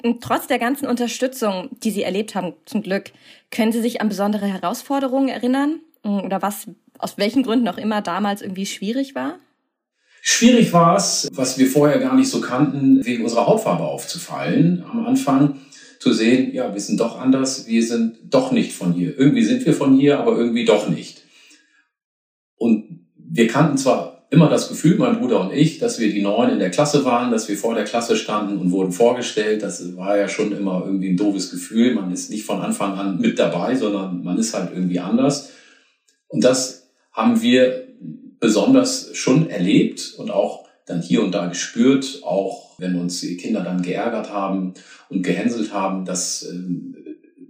Trotz 0.19 0.47
der 0.47 0.59
ganzen 0.59 0.85
Unterstützung, 0.85 1.69
die 1.81 1.91
Sie 1.91 2.03
erlebt 2.03 2.35
haben, 2.35 2.51
zum 2.65 2.81
Glück, 2.81 3.13
können 3.51 3.71
Sie 3.71 3.81
sich 3.81 4.01
an 4.01 4.09
besondere 4.09 4.45
Herausforderungen 4.45 5.29
erinnern? 5.29 5.79
Oder 6.03 6.41
was, 6.41 6.67
aus 6.97 7.17
welchen 7.17 7.43
Gründen 7.43 7.69
auch 7.69 7.77
immer 7.77 8.01
damals 8.01 8.41
irgendwie 8.41 8.65
schwierig 8.65 9.15
war? 9.15 9.39
Schwierig 10.21 10.73
war 10.73 10.97
es, 10.97 11.29
was 11.31 11.57
wir 11.57 11.67
vorher 11.67 11.99
gar 11.99 12.15
nicht 12.15 12.29
so 12.29 12.41
kannten, 12.41 13.05
wegen 13.05 13.23
unserer 13.23 13.47
Hautfarbe 13.47 13.85
aufzufallen 13.85 14.83
am 14.91 15.05
Anfang 15.05 15.61
zu 16.05 16.13
sehen, 16.13 16.53
ja, 16.53 16.71
wir 16.71 16.81
sind 16.81 16.99
doch 16.99 17.19
anders, 17.19 17.65
wir 17.65 17.83
sind 17.83 18.17
doch 18.29 18.51
nicht 18.51 18.73
von 18.73 18.93
hier. 18.93 19.17
Irgendwie 19.17 19.43
sind 19.43 19.65
wir 19.65 19.73
von 19.73 19.97
hier, 19.97 20.19
aber 20.19 20.37
irgendwie 20.37 20.63
doch 20.63 20.87
nicht. 20.87 21.23
Und 22.57 23.07
wir 23.17 23.47
kannten 23.47 23.75
zwar 23.79 24.27
immer 24.29 24.47
das 24.47 24.69
Gefühl, 24.69 24.97
mein 24.99 25.17
Bruder 25.17 25.41
und 25.41 25.51
ich, 25.51 25.79
dass 25.79 25.99
wir 25.99 26.13
die 26.13 26.21
Neuen 26.21 26.51
in 26.51 26.59
der 26.59 26.69
Klasse 26.69 27.05
waren, 27.05 27.31
dass 27.31 27.49
wir 27.49 27.57
vor 27.57 27.73
der 27.73 27.85
Klasse 27.85 28.17
standen 28.17 28.59
und 28.59 28.69
wurden 28.69 28.91
vorgestellt. 28.91 29.63
Das 29.63 29.97
war 29.97 30.15
ja 30.15 30.27
schon 30.29 30.51
immer 30.51 30.83
irgendwie 30.85 31.09
ein 31.09 31.17
doofes 31.17 31.49
Gefühl. 31.49 31.95
Man 31.95 32.11
ist 32.11 32.29
nicht 32.29 32.45
von 32.45 32.61
Anfang 32.61 32.93
an 32.99 33.19
mit 33.19 33.39
dabei, 33.39 33.73
sondern 33.75 34.23
man 34.23 34.37
ist 34.37 34.53
halt 34.53 34.73
irgendwie 34.73 34.99
anders. 34.99 35.49
Und 36.27 36.43
das 36.43 36.91
haben 37.13 37.41
wir 37.41 37.87
besonders 38.39 39.09
schon 39.13 39.49
erlebt 39.49 40.13
und 40.19 40.29
auch 40.29 40.67
dann 40.85 41.01
hier 41.01 41.23
und 41.23 41.31
da 41.31 41.47
gespürt, 41.47 42.21
auch 42.23 42.64
wenn 42.77 42.99
uns 42.99 43.21
die 43.21 43.37
Kinder 43.37 43.61
dann 43.61 43.81
geärgert 43.81 44.31
haben 44.31 44.73
und 45.09 45.23
gehänselt 45.23 45.73
haben, 45.73 46.05
das 46.05 46.43
äh, 46.43 46.53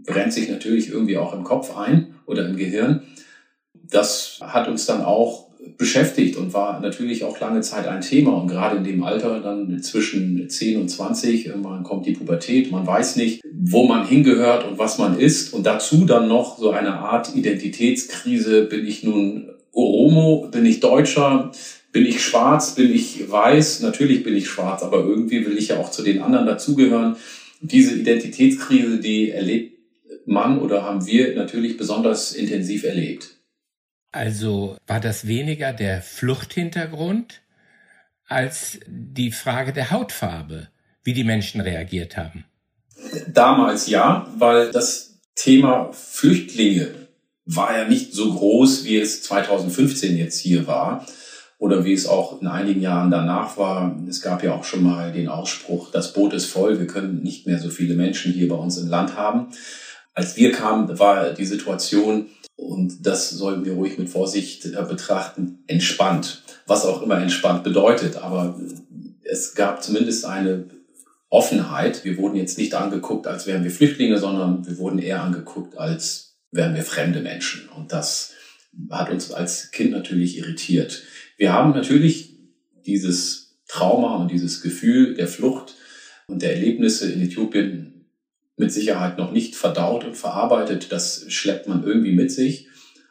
brennt 0.05 0.34
sich 0.34 0.50
natürlich 0.50 0.89
irgendwie 0.89 1.17
auch 1.17 1.34
im 1.34 1.44
Kopf 1.44 1.75
ein 1.75 2.15
oder 2.25 2.48
im 2.48 2.55
Gehirn. 2.55 3.01
Das 3.74 4.39
hat 4.41 4.67
uns 4.67 4.86
dann 4.86 5.03
auch 5.03 5.46
beschäftigt 5.77 6.38
und 6.38 6.53
war 6.53 6.79
natürlich 6.79 7.24
auch 7.24 7.39
lange 7.39 7.62
Zeit 7.62 7.88
ein 7.88 8.01
Thema. 8.01 8.34
Und 8.34 8.48
gerade 8.48 8.77
in 8.77 8.84
dem 8.84 9.03
Alter, 9.03 9.39
dann 9.39 9.82
zwischen 9.82 10.50
10 10.50 10.82
und 10.82 10.89
20, 10.89 11.48
irgendwann 11.48 11.84
kommt 11.84 12.05
die 12.05 12.13
Pubertät, 12.13 12.72
man 12.72 12.86
weiß 12.86 13.15
nicht, 13.15 13.41
wo 13.51 13.88
man 13.88 14.08
hingehört 14.08 14.65
und 14.65 14.77
was 14.77 14.98
man 14.98 15.17
ist. 15.17 15.53
Und 15.53 15.65
dazu 15.65 16.05
dann 16.05 16.27
noch 16.27 16.58
so 16.58 16.72
eine 16.72 16.94
Art 16.94 17.36
Identitätskrise, 17.36 18.65
bin 18.65 18.86
ich 18.86 19.03
nun 19.03 19.50
Oromo, 19.72 20.48
bin 20.51 20.65
ich 20.65 20.79
Deutscher, 20.79 21.51
bin 21.96 22.06
ich 22.06 22.22
schwarz, 22.22 22.75
bin 22.75 22.94
ich 22.94 23.32
weiß? 23.32 23.80
Natürlich 23.80 24.25
bin 24.25 24.36
ich 24.36 24.50
schwarz, 24.50 24.84
aber 24.84 24.98
irgendwie 24.98 25.46
will 25.46 25.58
ich 25.58 25.70
ja 25.70 25.78
auch 25.78 25.92
zu 25.92 26.04
den 26.04 26.22
anderen 26.22 26.46
dazugehören. 26.46 27.16
Diese 27.62 27.96
Identitätskrise, 27.96 29.00
die 29.00 29.32
erlebt 29.32 29.80
man 30.25 30.60
oder 30.60 30.84
haben 30.84 31.08
wir 31.08 31.34
natürlich 31.38 31.78
besonders 31.78 32.34
intensiv 32.34 32.84
erlebt. 32.84 33.38
Also 34.12 34.75
war 34.86 35.00
das 35.00 35.25
weniger 35.25 35.72
der 35.72 36.02
Fluchthintergrund 36.02 37.44
als 38.28 38.78
die 38.88 39.32
Frage 39.32 39.72
der 39.72 39.92
Hautfarbe, 39.92 40.68
wie 41.02 41.14
die 41.14 41.24
Menschen 41.24 41.62
reagiert 41.62 42.18
haben? 42.18 42.44
Damals 43.30 43.88
ja, 43.88 44.30
weil 44.38 44.70
das 44.70 45.22
Thema 45.34 45.94
Flüchtlinge 45.94 46.90
war 47.46 47.78
ja 47.78 47.88
nicht 47.88 48.12
so 48.12 48.34
groß, 48.34 48.84
wie 48.84 48.98
es 48.98 49.24
2015 49.24 50.18
jetzt 50.18 50.42
hier 50.42 50.68
war 50.68 51.06
oder 51.66 51.84
wie 51.84 51.94
es 51.94 52.06
auch 52.06 52.40
in 52.42 52.48
einigen 52.48 52.80
Jahren 52.80 53.10
danach 53.10 53.58
war. 53.58 54.00
Es 54.08 54.22
gab 54.22 54.44
ja 54.44 54.54
auch 54.54 54.64
schon 54.64 54.84
mal 54.84 55.12
den 55.12 55.28
Ausspruch, 55.28 55.90
das 55.90 56.14
Boot 56.14 56.32
ist 56.34 56.46
voll, 56.46 56.78
wir 56.78 56.86
können 56.86 57.24
nicht 57.24 57.48
mehr 57.48 57.58
so 57.58 57.72
viele 57.72 57.96
Menschen 57.96 58.32
hier 58.32 58.48
bei 58.48 58.56
uns 58.56 58.78
im 58.78 58.88
Land 58.88 59.18
haben. 59.18 59.48
Als 60.14 60.38
wir 60.38 60.52
kamen, 60.52 61.00
war 61.00 61.32
die 61.32 61.46
Situation, 61.46 62.28
und 62.56 63.08
das 63.08 63.32
sollten 63.32 63.66
wir 63.66 63.74
ruhig 63.74 63.98
mit 63.98 64.10
Vorsicht 64.10 64.64
äh, 64.66 64.84
betrachten, 64.88 65.64
entspannt. 65.66 66.44
Was 66.68 66.86
auch 66.86 67.02
immer 67.02 67.20
entspannt 67.20 67.64
bedeutet, 67.64 68.18
aber 68.18 68.60
es 69.24 69.56
gab 69.56 69.82
zumindest 69.82 70.24
eine 70.24 70.66
Offenheit. 71.30 72.06
Wir 72.06 72.18
wurden 72.18 72.36
jetzt 72.36 72.60
nicht 72.60 72.76
angeguckt, 72.76 73.26
als 73.26 73.48
wären 73.48 73.64
wir 73.64 73.72
Flüchtlinge, 73.72 74.20
sondern 74.20 74.68
wir 74.68 74.78
wurden 74.78 75.00
eher 75.00 75.24
angeguckt, 75.24 75.80
als 75.80 76.38
wären 76.52 76.76
wir 76.76 76.84
fremde 76.84 77.22
Menschen. 77.22 77.68
Und 77.70 77.92
das 77.92 78.34
hat 78.92 79.10
uns 79.10 79.32
als 79.32 79.72
Kind 79.72 79.92
natürlich 79.92 80.38
irritiert. 80.38 81.02
Wir 81.38 81.54
haben 81.54 81.72
natürlich 81.72 82.38
dieses 82.86 83.60
Trauma 83.68 84.15
und 84.18 84.32
dieses 84.32 84.62
Gefühl 84.62 85.15
der 85.15 85.27
Flucht 85.27 85.75
und 86.27 86.42
der 86.42 86.54
Erlebnisse 86.54 87.12
in 87.12 87.22
Äthiopien 87.22 88.06
mit 88.58 88.72
Sicherheit 88.72 89.18
noch 89.18 89.32
nicht 89.32 89.56
verdaut 89.56 90.06
und 90.06 90.15
verarbeitet. 90.15 90.92
Das 90.92 91.25
schleppt 91.27 91.68
man 91.68 91.84
irgendwie 91.84 92.13
mit 92.13 92.32
sich. 92.32 92.68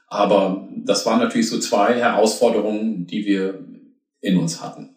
Aber 0.07 0.69
das 0.77 1.05
waren 1.07 1.19
natürlich 1.19 1.49
so 1.49 1.59
zwei 1.59 1.95
Herausforderungen, 1.95 3.07
die 3.07 3.27
wir 3.27 3.65
in 4.21 4.39
uns 4.39 4.63
hatten. 4.63 4.97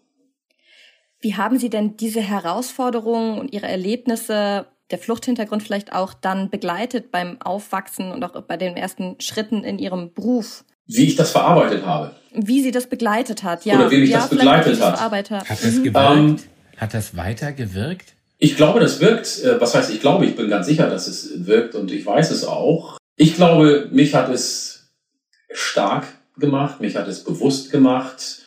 Wie 1.19 1.35
haben 1.35 1.57
Sie 1.57 1.69
denn 1.69 1.97
diese 1.97 2.21
Herausforderungen 2.21 3.39
und 3.39 3.51
Ihre 3.51 3.67
Erlebnisse, 3.67 4.67
der 4.91 4.99
Fluchthintergrund 4.99 5.63
vielleicht 5.63 5.91
auch 5.91 6.13
dann 6.13 6.49
begleitet 6.49 7.11
beim 7.11 7.41
Aufwachsen 7.41 8.11
und 8.11 8.23
auch 8.23 8.39
bei 8.43 8.55
den 8.55 8.77
ersten 8.77 9.19
Schritten 9.19 9.63
in 9.63 9.79
Ihrem 9.79 10.13
Beruf? 10.13 10.63
Wie 10.87 11.05
ich 11.05 11.15
das 11.15 11.31
verarbeitet 11.31 11.85
habe. 11.85 12.15
Wie 12.33 12.61
sie 12.61 12.71
das 12.71 12.87
begleitet 12.87 13.43
hat, 13.43 13.65
ja. 13.65 13.75
Oder 13.75 13.91
wie 13.91 13.99
mich 13.99 14.09
ja, 14.09 14.19
das 14.19 14.29
begleitet 14.29 14.81
hat. 14.81 14.99
Hat 14.99 15.49
das 15.49 15.75
mhm. 15.75 15.83
gewirkt? 15.83 15.95
Ähm, 15.95 16.39
hat 16.77 16.93
das 16.93 17.15
weiter 17.15 17.51
gewirkt? 17.51 18.13
Ich 18.37 18.55
glaube, 18.55 18.79
das 18.79 18.99
wirkt. 18.99 19.43
Äh, 19.43 19.59
was 19.59 19.75
heißt, 19.75 19.91
ich 19.91 20.01
glaube, 20.01 20.25
ich 20.25 20.35
bin 20.35 20.49
ganz 20.49 20.67
sicher, 20.67 20.89
dass 20.89 21.07
es 21.07 21.47
wirkt 21.47 21.75
und 21.75 21.91
ich 21.91 22.05
weiß 22.05 22.31
es 22.31 22.45
auch. 22.45 22.97
Ich 23.15 23.35
glaube, 23.35 23.89
mich 23.91 24.13
hat 24.13 24.29
es 24.29 24.91
stark 25.51 26.05
gemacht, 26.37 26.79
mich 26.81 26.95
hat 26.95 27.07
es 27.07 27.23
bewusst 27.23 27.71
gemacht, 27.71 28.43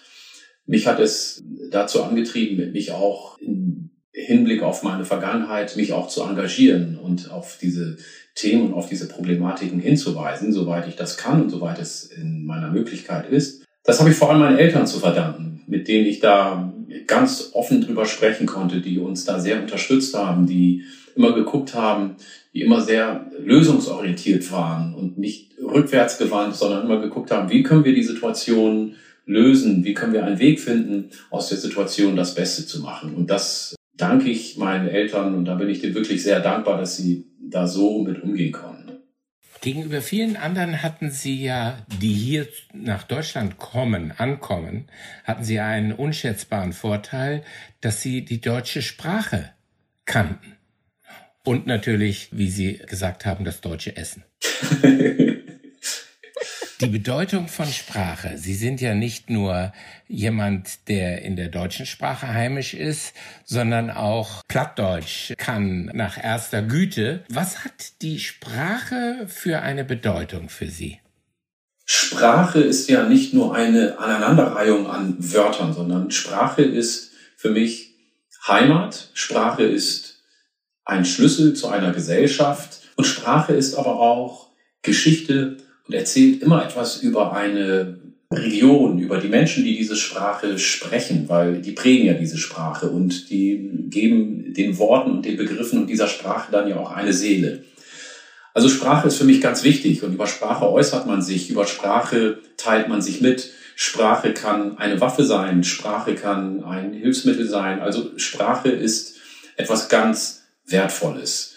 mich 0.67 0.87
hat 0.87 1.01
es 1.01 1.43
dazu 1.71 2.05
angetrieben, 2.05 2.71
mich 2.73 2.93
auch 2.93 3.39
im 3.39 3.80
Hinblick 4.27 4.63
auf 4.63 4.83
meine 4.83 5.05
Vergangenheit, 5.05 5.77
mich 5.77 5.93
auch 5.93 6.09
zu 6.09 6.23
engagieren 6.23 6.99
und 7.03 7.31
auf 7.31 7.59
diese 7.61 7.97
Themen 8.35 8.69
und 8.69 8.75
auf 8.75 8.89
diese 8.89 9.09
Problematiken 9.09 9.81
hinzuweisen, 9.81 10.53
soweit 10.53 10.89
ich 10.89 10.97
das 10.97 11.17
kann 11.17 11.43
und 11.43 11.51
soweit 11.51 11.79
es 11.79 12.05
in 12.05 12.45
meiner 12.45 12.71
Möglichkeit 12.71 13.29
ist. 13.31 13.65
Das 13.85 13.99
habe 13.99 14.11
ich 14.11 14.17
vor 14.17 14.31
allem 14.31 14.41
meinen 14.41 14.59
Eltern 14.59 14.87
zu 14.87 14.99
verdanken, 14.99 15.63
mit 15.67 15.89
denen 15.89 16.07
ich 16.07 16.21
da 16.21 16.73
ganz 17.07 17.51
offen 17.53 17.81
drüber 17.81 18.07
sprechen 18.07 18.47
konnte, 18.47 18.81
die 18.81 18.99
uns 18.99 19.25
da 19.25 19.41
sehr 19.41 19.61
unterstützt 19.61 20.15
haben, 20.15 20.47
die 20.47 20.85
immer 21.17 21.35
geguckt 21.35 21.75
haben, 21.75 22.17
die 22.55 22.63
immer 22.63 22.81
sehr 22.81 23.31
lösungsorientiert 23.39 24.51
waren 24.53 24.95
und 24.95 25.19
nicht 25.19 25.53
rückwärts 25.63 26.19
gewandt, 26.19 26.57
sondern 26.57 26.85
immer 26.85 27.01
geguckt 27.01 27.31
haben, 27.31 27.51
wie 27.51 27.63
können 27.63 27.85
wir 27.85 27.95
die 27.95 28.03
Situation 28.03 28.95
lösen, 29.27 29.85
wie 29.85 29.95
können 29.95 30.13
wir 30.13 30.25
einen 30.25 30.39
Weg 30.39 30.61
finden, 30.61 31.11
aus 31.31 31.49
der 31.49 31.59
Situation 31.59 32.17
das 32.17 32.35
Beste 32.35 32.67
zu 32.67 32.81
machen. 32.81 33.15
Und 33.15 33.31
das 33.31 33.75
danke 33.95 34.31
ich 34.31 34.57
meinen 34.57 34.89
Eltern 34.89 35.35
und 35.35 35.45
da 35.45 35.55
bin 35.55 35.69
ich 35.69 35.81
dir 35.81 35.95
wirklich 35.95 36.23
sehr 36.23 36.41
dankbar, 36.41 36.79
dass 36.79 36.97
sie 36.97 37.27
da 37.41 37.67
so 37.67 38.03
mit 38.03 38.23
umgehen 38.23 38.53
konnten. 38.53 38.81
Gegenüber 39.61 40.01
vielen 40.01 40.37
anderen 40.37 40.83
hatten 40.83 41.11
Sie 41.11 41.43
ja, 41.43 41.85
die 42.01 42.15
hier 42.15 42.49
nach 42.73 43.03
Deutschland 43.03 43.59
kommen, 43.59 44.11
ankommen, 44.17 44.89
hatten 45.25 45.45
Sie 45.45 45.61
einen 45.61 45.93
unschätzbaren 45.93 46.73
Vorteil, 46.73 47.43
dass 47.83 48.01
Sie 48.01 48.25
die 48.25 48.41
deutsche 48.41 48.81
Sprache 48.81 49.51
kannten. 50.07 50.57
Und 51.45 51.67
natürlich, 51.67 52.29
wie 52.33 52.49
Sie 52.49 52.79
gesagt 52.79 53.27
haben, 53.27 53.45
das 53.45 53.61
deutsche 53.61 53.97
Essen. 53.97 54.25
Die 56.81 56.87
Bedeutung 56.87 57.47
von 57.49 57.67
Sprache. 57.67 58.39
Sie 58.39 58.55
sind 58.55 58.81
ja 58.81 58.95
nicht 58.95 59.29
nur 59.29 59.71
jemand, 60.09 60.89
der 60.89 61.21
in 61.21 61.37
der 61.37 61.49
deutschen 61.49 61.85
Sprache 61.85 62.29
heimisch 62.29 62.73
ist, 62.73 63.13
sondern 63.45 63.91
auch 63.91 64.41
Plattdeutsch 64.49 65.35
kann 65.37 65.91
nach 65.93 66.17
erster 66.17 66.63
Güte. 66.63 67.23
Was 67.29 67.67
hat 67.67 68.01
die 68.01 68.19
Sprache 68.19 69.27
für 69.27 69.61
eine 69.61 69.85
Bedeutung 69.85 70.49
für 70.49 70.69
Sie? 70.69 71.01
Sprache 71.85 72.61
ist 72.61 72.89
ja 72.89 73.07
nicht 73.07 73.35
nur 73.35 73.55
eine 73.55 73.99
Aneinanderreihung 73.99 74.87
an 74.87 75.17
Wörtern, 75.19 75.75
sondern 75.75 76.11
Sprache 76.11 76.63
ist 76.63 77.13
für 77.37 77.51
mich 77.51 77.95
Heimat. 78.49 79.11
Sprache 79.13 79.65
ist 79.65 80.23
ein 80.87 81.05
Schlüssel 81.05 81.53
zu 81.53 81.69
einer 81.69 81.93
Gesellschaft 81.93 82.81
und 82.97 83.05
Sprache 83.05 83.53
ist 83.53 83.75
aber 83.75 84.01
auch 84.01 84.49
Geschichte 84.81 85.59
und 85.91 85.97
erzählt 85.97 86.41
immer 86.41 86.65
etwas 86.65 87.03
über 87.03 87.33
eine 87.33 87.99
Region, 88.33 89.01
über 89.01 89.19
die 89.19 89.27
Menschen, 89.27 89.65
die 89.65 89.77
diese 89.77 89.97
Sprache 89.97 90.57
sprechen, 90.57 91.25
weil 91.29 91.61
die 91.61 91.73
prägen 91.73 92.07
ja 92.07 92.13
diese 92.13 92.39
Sprache 92.39 92.89
und 92.89 93.29
die 93.29 93.89
geben 93.89 94.55
den 94.55 94.79
Worten 94.79 95.11
und 95.11 95.25
den 95.25 95.37
Begriffen 95.37 95.81
und 95.81 95.89
dieser 95.89 96.07
Sprache 96.07 96.53
dann 96.53 96.69
ja 96.69 96.77
auch 96.77 96.93
eine 96.93 97.13
Seele. 97.13 97.65
Also 98.55 98.69
Sprache 98.69 99.09
ist 99.09 99.17
für 99.17 99.25
mich 99.25 99.41
ganz 99.41 99.65
wichtig 99.65 100.05
und 100.05 100.15
über 100.15 100.29
Sprache 100.29 100.71
äußert 100.71 101.09
man 101.09 101.23
sich, 101.23 101.51
über 101.51 101.67
Sprache 101.67 102.39
teilt 102.57 102.89
man 102.89 103.03
sich 103.03 103.21
mit. 103.21 103.51
Sprache 103.75 104.33
kann 104.33 104.79
eine 104.79 105.01
Waffe 105.01 105.25
sein, 105.25 105.65
Sprache 105.65 106.15
kann 106.15 106.63
ein 106.63 106.93
Hilfsmittel 106.93 107.49
sein. 107.49 107.81
Also 107.81 108.17
Sprache 108.17 108.69
ist 108.69 109.17
etwas 109.57 109.89
ganz 109.89 110.45
Wertvolles. 110.67 111.57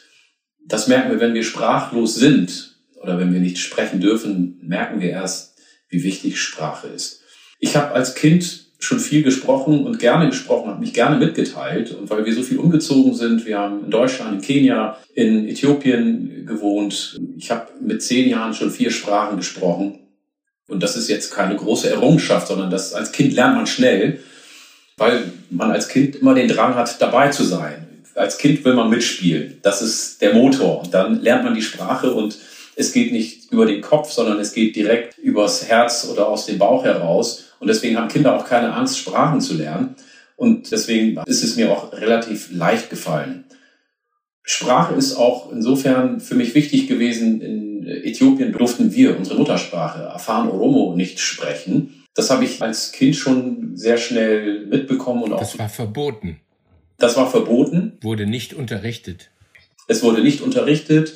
Das 0.65 0.87
merken 0.87 1.11
wir, 1.11 1.19
wenn 1.19 1.35
wir 1.35 1.43
sprachlos 1.43 2.15
sind 2.15 2.72
oder 3.03 3.19
wenn 3.19 3.33
wir 3.33 3.41
nicht 3.41 3.59
sprechen 3.59 3.99
dürfen, 3.99 4.59
merken 4.63 5.01
wir 5.01 5.09
erst, 5.09 5.59
wie 5.89 6.03
wichtig 6.03 6.39
Sprache 6.39 6.87
ist. 6.87 7.21
Ich 7.59 7.75
habe 7.75 7.93
als 7.93 8.15
Kind 8.15 8.63
schon 8.79 8.99
viel 8.99 9.23
gesprochen 9.23 9.85
und 9.85 9.99
gerne 9.99 10.27
gesprochen, 10.27 10.69
habe 10.69 10.81
mich 10.81 10.93
gerne 10.93 11.17
mitgeteilt. 11.17 11.91
Und 11.91 12.09
weil 12.09 12.25
wir 12.25 12.33
so 12.33 12.43
viel 12.43 12.57
umgezogen 12.57 13.13
sind, 13.13 13.45
wir 13.45 13.57
haben 13.57 13.85
in 13.85 13.91
Deutschland, 13.91 14.33
in 14.33 14.41
Kenia, 14.41 14.97
in 15.13 15.47
Äthiopien 15.47 16.45
gewohnt. 16.45 17.19
Ich 17.37 17.51
habe 17.51 17.67
mit 17.81 18.01
zehn 18.03 18.29
Jahren 18.29 18.53
schon 18.53 18.71
vier 18.71 18.91
Sprachen 18.91 19.37
gesprochen. 19.37 19.99
Und 20.67 20.81
das 20.81 20.97
ist 20.97 21.09
jetzt 21.09 21.33
keine 21.33 21.55
große 21.55 21.89
Errungenschaft, 21.89 22.47
sondern 22.47 22.69
das 22.69 22.93
als 22.93 23.11
Kind 23.11 23.33
lernt 23.33 23.55
man 23.55 23.67
schnell, 23.67 24.19
weil 24.97 25.31
man 25.49 25.71
als 25.71 25.87
Kind 25.87 26.15
immer 26.17 26.33
den 26.33 26.47
Drang 26.47 26.75
hat, 26.75 27.01
dabei 27.01 27.29
zu 27.29 27.43
sein. 27.43 27.87
Als 28.15 28.37
Kind 28.37 28.63
will 28.65 28.73
man 28.73 28.89
mitspielen. 28.89 29.59
Das 29.61 29.81
ist 29.81 30.21
der 30.21 30.33
Motor. 30.33 30.83
Und 30.83 30.93
dann 30.93 31.21
lernt 31.21 31.43
man 31.43 31.55
die 31.55 31.61
Sprache 31.61 32.13
und 32.13 32.37
es 32.75 32.93
geht 32.93 33.11
nicht 33.11 33.51
über 33.51 33.65
den 33.65 33.81
Kopf, 33.81 34.11
sondern 34.11 34.39
es 34.39 34.53
geht 34.53 34.75
direkt 34.75 35.17
übers 35.17 35.67
Herz 35.67 36.07
oder 36.11 36.27
aus 36.27 36.45
dem 36.45 36.57
Bauch 36.57 36.83
heraus. 36.83 37.45
Und 37.59 37.67
deswegen 37.67 37.97
haben 37.97 38.07
Kinder 38.07 38.35
auch 38.35 38.45
keine 38.45 38.73
Angst, 38.73 38.97
Sprachen 38.97 39.41
zu 39.41 39.55
lernen. 39.55 39.95
Und 40.35 40.71
deswegen 40.71 41.21
ist 41.25 41.43
es 41.43 41.55
mir 41.55 41.71
auch 41.71 41.93
relativ 41.93 42.51
leicht 42.51 42.89
gefallen. 42.89 43.45
Sprache 44.43 44.95
ist 44.95 45.15
auch 45.15 45.51
insofern 45.51 46.19
für 46.19 46.35
mich 46.35 46.53
wichtig 46.53 46.87
gewesen. 46.87 47.41
In 47.41 47.87
Äthiopien 47.87 48.51
durften 48.51 48.93
wir 48.93 49.17
unsere 49.17 49.37
Muttersprache, 49.37 50.11
Afan 50.11 50.49
Oromo, 50.49 50.95
nicht 50.95 51.19
sprechen. 51.19 52.03
Das 52.13 52.29
habe 52.29 52.43
ich 52.43 52.61
als 52.61 52.91
Kind 52.91 53.15
schon 53.15 53.75
sehr 53.77 53.97
schnell 53.97 54.65
mitbekommen 54.67 55.23
und 55.23 55.33
auch. 55.33 55.39
Das 55.39 55.57
war 55.57 55.69
verboten. 55.69 56.39
Das 56.97 57.15
war 57.15 57.29
verboten. 57.29 57.97
Wurde 58.01 58.25
nicht 58.25 58.53
unterrichtet. 58.53 59.31
Es 59.87 60.03
wurde 60.03 60.21
nicht 60.21 60.41
unterrichtet. 60.41 61.13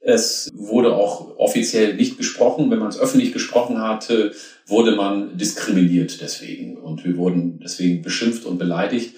Es 0.00 0.50
wurde 0.54 0.94
auch 0.94 1.36
offiziell 1.38 1.94
nicht 1.94 2.18
gesprochen. 2.18 2.70
Wenn 2.70 2.78
man 2.78 2.88
es 2.88 2.98
öffentlich 2.98 3.32
gesprochen 3.32 3.80
hatte, 3.80 4.32
wurde 4.66 4.94
man 4.94 5.36
diskriminiert 5.36 6.20
deswegen. 6.20 6.76
Und 6.76 7.04
wir 7.04 7.16
wurden 7.16 7.60
deswegen 7.60 8.02
beschimpft 8.02 8.44
und 8.44 8.58
beleidigt. 8.58 9.14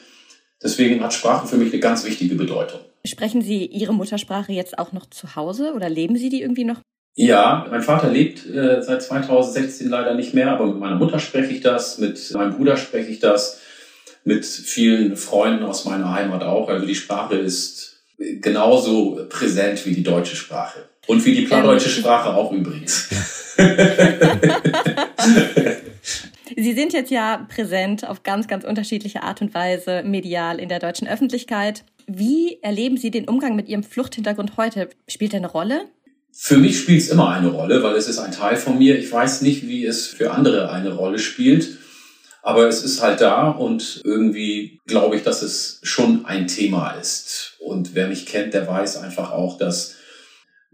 Deswegen 0.63 1.03
hat 1.03 1.13
Sprache 1.13 1.47
für 1.47 1.57
mich 1.57 1.73
eine 1.73 1.81
ganz 1.81 2.05
wichtige 2.05 2.35
Bedeutung. 2.35 2.81
Sprechen 3.07 3.41
Sie 3.41 3.67
Ihre 3.67 3.95
Muttersprache 3.95 4.53
jetzt 4.53 4.79
auch 4.79 4.93
noch 4.93 5.07
zu 5.07 5.35
Hause 5.37 5.73
oder 5.75 5.89
leben 5.89 6.17
Sie 6.17 6.29
die 6.29 6.43
irgendwie 6.43 6.65
noch? 6.65 6.81
Ja, 7.15 7.67
mein 7.71 7.83
Vater 7.83 8.11
lebt 8.11 8.47
äh, 8.47 8.83
seit 8.83 9.03
2016 9.03 9.89
leider 9.89 10.15
nicht 10.15 10.33
mehr, 10.33 10.53
aber 10.53 10.67
mit 10.67 10.79
meiner 10.79 10.97
Mutter 10.97 11.19
spreche 11.19 11.53
ich 11.53 11.61
das, 11.61 11.99
mit 11.99 12.31
meinem 12.33 12.57
Bruder 12.57 12.77
spreche 12.77 13.11
ich 13.11 13.19
das, 13.19 13.61
mit 14.25 14.45
vielen 14.45 15.17
Freunden 15.17 15.65
aus 15.65 15.85
meiner 15.87 16.13
Heimat 16.13 16.43
auch. 16.43 16.69
Also 16.69 16.87
die 16.87 16.95
Sprache 16.95 17.37
ist 17.37 17.90
genauso 18.21 19.27
präsent 19.29 19.85
wie 19.87 19.95
die 19.95 20.03
deutsche 20.03 20.37
Sprache. 20.37 20.89
Und 21.07 21.25
wie 21.25 21.35
die 21.35 21.43
plattdeutsche 21.43 21.89
Sprache 21.89 22.35
auch 22.35 22.53
übrigens. 22.53 23.09
Sie 26.57 26.73
sind 26.75 26.93
jetzt 26.93 27.11
ja 27.11 27.47
präsent 27.49 28.07
auf 28.07 28.23
ganz, 28.23 28.47
ganz 28.47 28.65
unterschiedliche 28.65 29.23
Art 29.23 29.41
und 29.41 29.55
Weise 29.55 30.03
medial 30.05 30.61
in 30.61 30.69
der 30.69 30.79
deutschen 30.79 31.09
Öffentlichkeit. 31.09 31.85
Wie 32.07 32.59
erleben 32.63 32.97
Sie 32.97 33.11
den 33.11 33.29
Umgang 33.29 33.57
mit 33.57 33.69
Ihrem 33.69 33.83
Fluchthintergrund 33.83 34.57
heute? 34.57 34.91
Spielt 35.09 35.33
er 35.33 35.39
eine 35.39 35.51
Rolle? 35.51 35.87
Für 36.33 36.59
mich 36.59 36.79
spielt 36.79 37.01
es 37.01 37.09
immer 37.09 37.31
eine 37.31 37.49
Rolle, 37.49 37.83
weil 37.83 37.97
es 37.97 38.09
ist 38.09 38.19
ein 38.19 38.33
Teil 38.33 38.57
von 38.57 38.79
mir. 38.79 38.99
Ich 38.99 39.11
weiß 39.11 39.43
nicht, 39.43 39.67
wie 39.67 39.85
es 39.85 40.07
für 40.07 40.33
andere 40.33 40.71
eine 40.71 40.93
Rolle 40.95 41.19
spielt. 41.19 41.80
Aber 42.43 42.67
es 42.69 42.83
ist 42.83 43.03
halt 43.03 43.21
da 43.21 43.51
und 43.51 44.01
irgendwie 44.05 44.81
glaube 44.87 45.17
ich, 45.17 45.23
dass 45.23 45.43
es 45.43 45.81
schon 45.83 46.25
ein 46.25 46.47
Thema 46.47 46.93
ist. 46.93 47.57
Und 47.61 47.95
wer 47.95 48.09
mich 48.09 48.27
kennt, 48.27 48.55
der 48.55 48.67
weiß 48.67 48.97
einfach 48.99 49.33
auch, 49.33 49.59
dass 49.59 49.97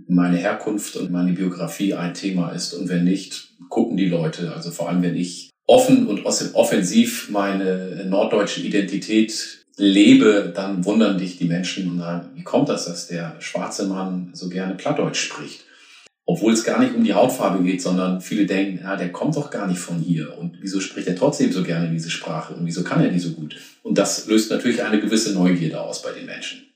meine 0.07 0.37
Herkunft 0.37 0.97
und 0.97 1.11
meine 1.11 1.33
Biografie 1.33 1.95
ein 1.95 2.15
Thema 2.15 2.51
ist. 2.51 2.75
Und 2.75 2.89
wenn 2.89 3.05
nicht, 3.05 3.51
gucken 3.69 3.97
die 3.97 4.09
Leute, 4.09 4.53
also 4.55 4.71
vor 4.71 4.89
allem 4.89 5.03
wenn 5.03 5.17
ich 5.17 5.51
offen 5.67 6.07
und 6.07 6.25
offensiv 6.25 7.29
meine 7.31 8.05
norddeutsche 8.07 8.61
Identität 8.61 9.65
lebe, 9.77 10.53
dann 10.55 10.85
wundern 10.85 11.19
dich 11.19 11.37
die 11.39 11.45
Menschen 11.45 11.91
und 11.91 11.99
sagen, 11.99 12.31
wie 12.35 12.45
kommt 12.45 12.69
das, 12.69 12.87
dass 12.87 13.09
der 13.09 13.37
schwarze 13.41 13.87
Mann 13.87 14.31
so 14.33 14.49
gerne 14.49 14.75
Plattdeutsch 14.75 15.21
spricht? 15.21 15.66
Obwohl 16.27 16.53
es 16.53 16.65
gar 16.65 16.81
nicht 16.81 16.95
um 16.95 17.05
die 17.05 17.15
Hautfarbe 17.15 17.63
geht, 17.63 17.81
sondern 17.81 18.21
viele 18.21 18.47
denken, 18.47 18.81
ja, 18.83 18.97
der 18.97 19.13
kommt 19.13 19.37
doch 19.37 19.51
gar 19.51 19.69
nicht 19.69 19.79
von 19.79 20.01
hier 20.01 20.37
und 20.37 20.59
wieso 20.61 20.81
spricht 20.81 21.07
er 21.07 21.15
trotzdem 21.15 21.53
so 21.53 21.63
gerne 21.63 21.89
diese 21.89 22.11
Sprache 22.11 22.55
und 22.55 22.67
wieso 22.67 22.83
kann 22.83 23.03
er 23.03 23.11
die 23.11 23.21
so 23.21 23.31
gut? 23.31 23.57
Und 23.83 23.97
das 23.97 24.27
löst 24.27 24.51
natürlich 24.51 24.83
eine 24.83 25.01
gewisse 25.01 25.33
Neugierde 25.33 25.81
aus 25.81 26.03
bei 26.03 26.11
den 26.13 26.27
Menschen. 26.27 26.67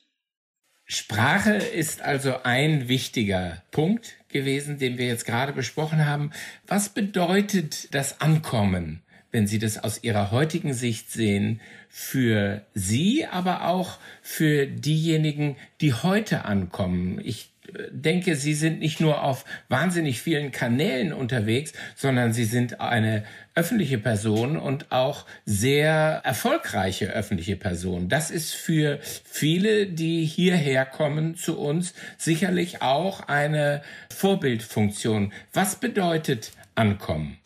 Sprache 0.87 1.55
ist 1.55 2.03
also 2.03 2.35
ein 2.45 2.89
wichtiger 2.89 3.63
Punkt 3.71 4.15
gewesen, 4.29 4.79
den 4.79 4.99
wir 4.99 5.07
jetzt 5.07 5.27
gerade 5.27 5.53
besprochen 5.53 6.07
haben. 6.07 6.31
Was 6.67 6.89
bedeutet 6.89 7.93
das 7.95 8.21
Ankommen, 8.21 9.03
wenn 9.31 9.47
Sie 9.47 9.59
das 9.59 9.83
aus 9.83 10.03
Ihrer 10.03 10.31
heutigen 10.31 10.75
Sicht 10.75 11.11
sehen, 11.11 11.61
für 11.89 12.63
Sie, 12.75 13.27
aber 13.27 13.67
auch 13.67 13.99
für 14.23 14.67
diejenigen, 14.67 15.57
die 15.81 15.93
heute 15.93 16.45
ankommen? 16.45 17.21
Ich 17.23 17.51
denke, 17.91 18.37
Sie 18.37 18.55
sind 18.55 18.81
nicht 18.81 19.01
nur 19.01 19.23
auf 19.23 19.45
wahnsinnig 19.69 20.21
vielen 20.21 20.53
Kanälen 20.53 21.13
unterwegs, 21.13 21.73
sondern 21.97 22.33
Sie 22.33 22.45
sind 22.45 22.81
eine 22.81 23.25
öffentliche 23.55 23.99
Person 23.99 24.57
und 24.57 24.93
auch 24.93 25.27
sehr 25.45 26.21
erfolgreiche 26.25 27.07
öffentliche 27.07 27.57
Person. 27.57 28.09
Das 28.09 28.31
ist 28.31 28.55
für 28.55 29.01
viele, 29.03 29.87
die 29.87 30.25
hierher 30.25 30.87
kommen 30.87 31.37
zu 31.37 31.59
uns, 31.59 31.95
sicherlich 32.17 32.83
auch 32.83 33.29
eine 33.29 33.83
Vorbildfunktion. 34.15 35.33
Was 35.53 35.77
bedeutet 35.77 36.53
Ankommen? 36.75 37.40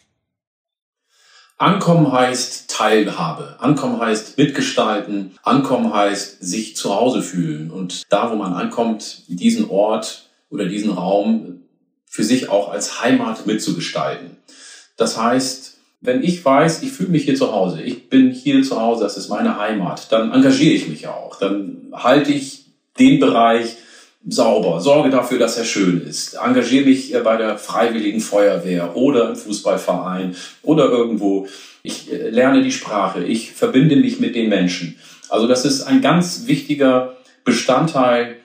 Ankommen 1.56 2.10
heißt 2.10 2.70
Teilhabe. 2.70 3.56
Ankommen 3.60 4.00
heißt 4.00 4.36
mitgestalten. 4.38 5.32
Ankommen 5.42 5.94
heißt 5.94 6.42
sich 6.42 6.76
zu 6.76 6.94
Hause 6.94 7.22
fühlen. 7.22 7.70
Und 7.70 8.02
da, 8.10 8.30
wo 8.30 8.34
man 8.34 8.54
ankommt, 8.54 9.22
diesen 9.28 9.70
Ort 9.70 10.28
oder 10.50 10.66
diesen 10.66 10.90
Raum 10.90 11.62
für 12.06 12.24
sich 12.24 12.48
auch 12.48 12.70
als 12.70 13.02
Heimat 13.02 13.46
mitzugestalten. 13.46 14.36
Das 14.96 15.20
heißt, 15.20 15.78
wenn 16.00 16.22
ich 16.22 16.44
weiß, 16.44 16.82
ich 16.82 16.92
fühle 16.92 17.10
mich 17.10 17.24
hier 17.24 17.34
zu 17.34 17.52
Hause, 17.52 17.82
ich 17.82 18.08
bin 18.08 18.30
hier 18.30 18.62
zu 18.62 18.80
Hause, 18.80 19.04
das 19.04 19.16
ist 19.16 19.28
meine 19.28 19.58
Heimat, 19.58 20.12
dann 20.12 20.32
engagiere 20.32 20.74
ich 20.74 20.88
mich 20.88 21.06
auch. 21.08 21.38
Dann 21.38 21.92
halte 21.92 22.32
ich 22.32 22.66
den 22.98 23.20
Bereich 23.20 23.76
sauber, 24.26 24.80
sorge 24.80 25.10
dafür, 25.10 25.38
dass 25.38 25.58
er 25.58 25.64
schön 25.64 26.00
ist, 26.00 26.34
engagiere 26.34 26.86
mich 26.86 27.14
bei 27.22 27.36
der 27.36 27.58
Freiwilligen 27.58 28.20
Feuerwehr 28.20 28.96
oder 28.96 29.28
im 29.30 29.36
Fußballverein 29.36 30.34
oder 30.62 30.88
irgendwo. 30.88 31.46
Ich 31.82 32.10
äh, 32.10 32.30
lerne 32.30 32.62
die 32.62 32.72
Sprache, 32.72 33.24
ich 33.24 33.52
verbinde 33.52 33.96
mich 33.96 34.20
mit 34.20 34.34
den 34.34 34.48
Menschen. 34.48 34.98
Also 35.28 35.46
das 35.46 35.64
ist 35.64 35.82
ein 35.82 36.00
ganz 36.00 36.46
wichtiger 36.46 37.16
Bestandteil 37.44 38.36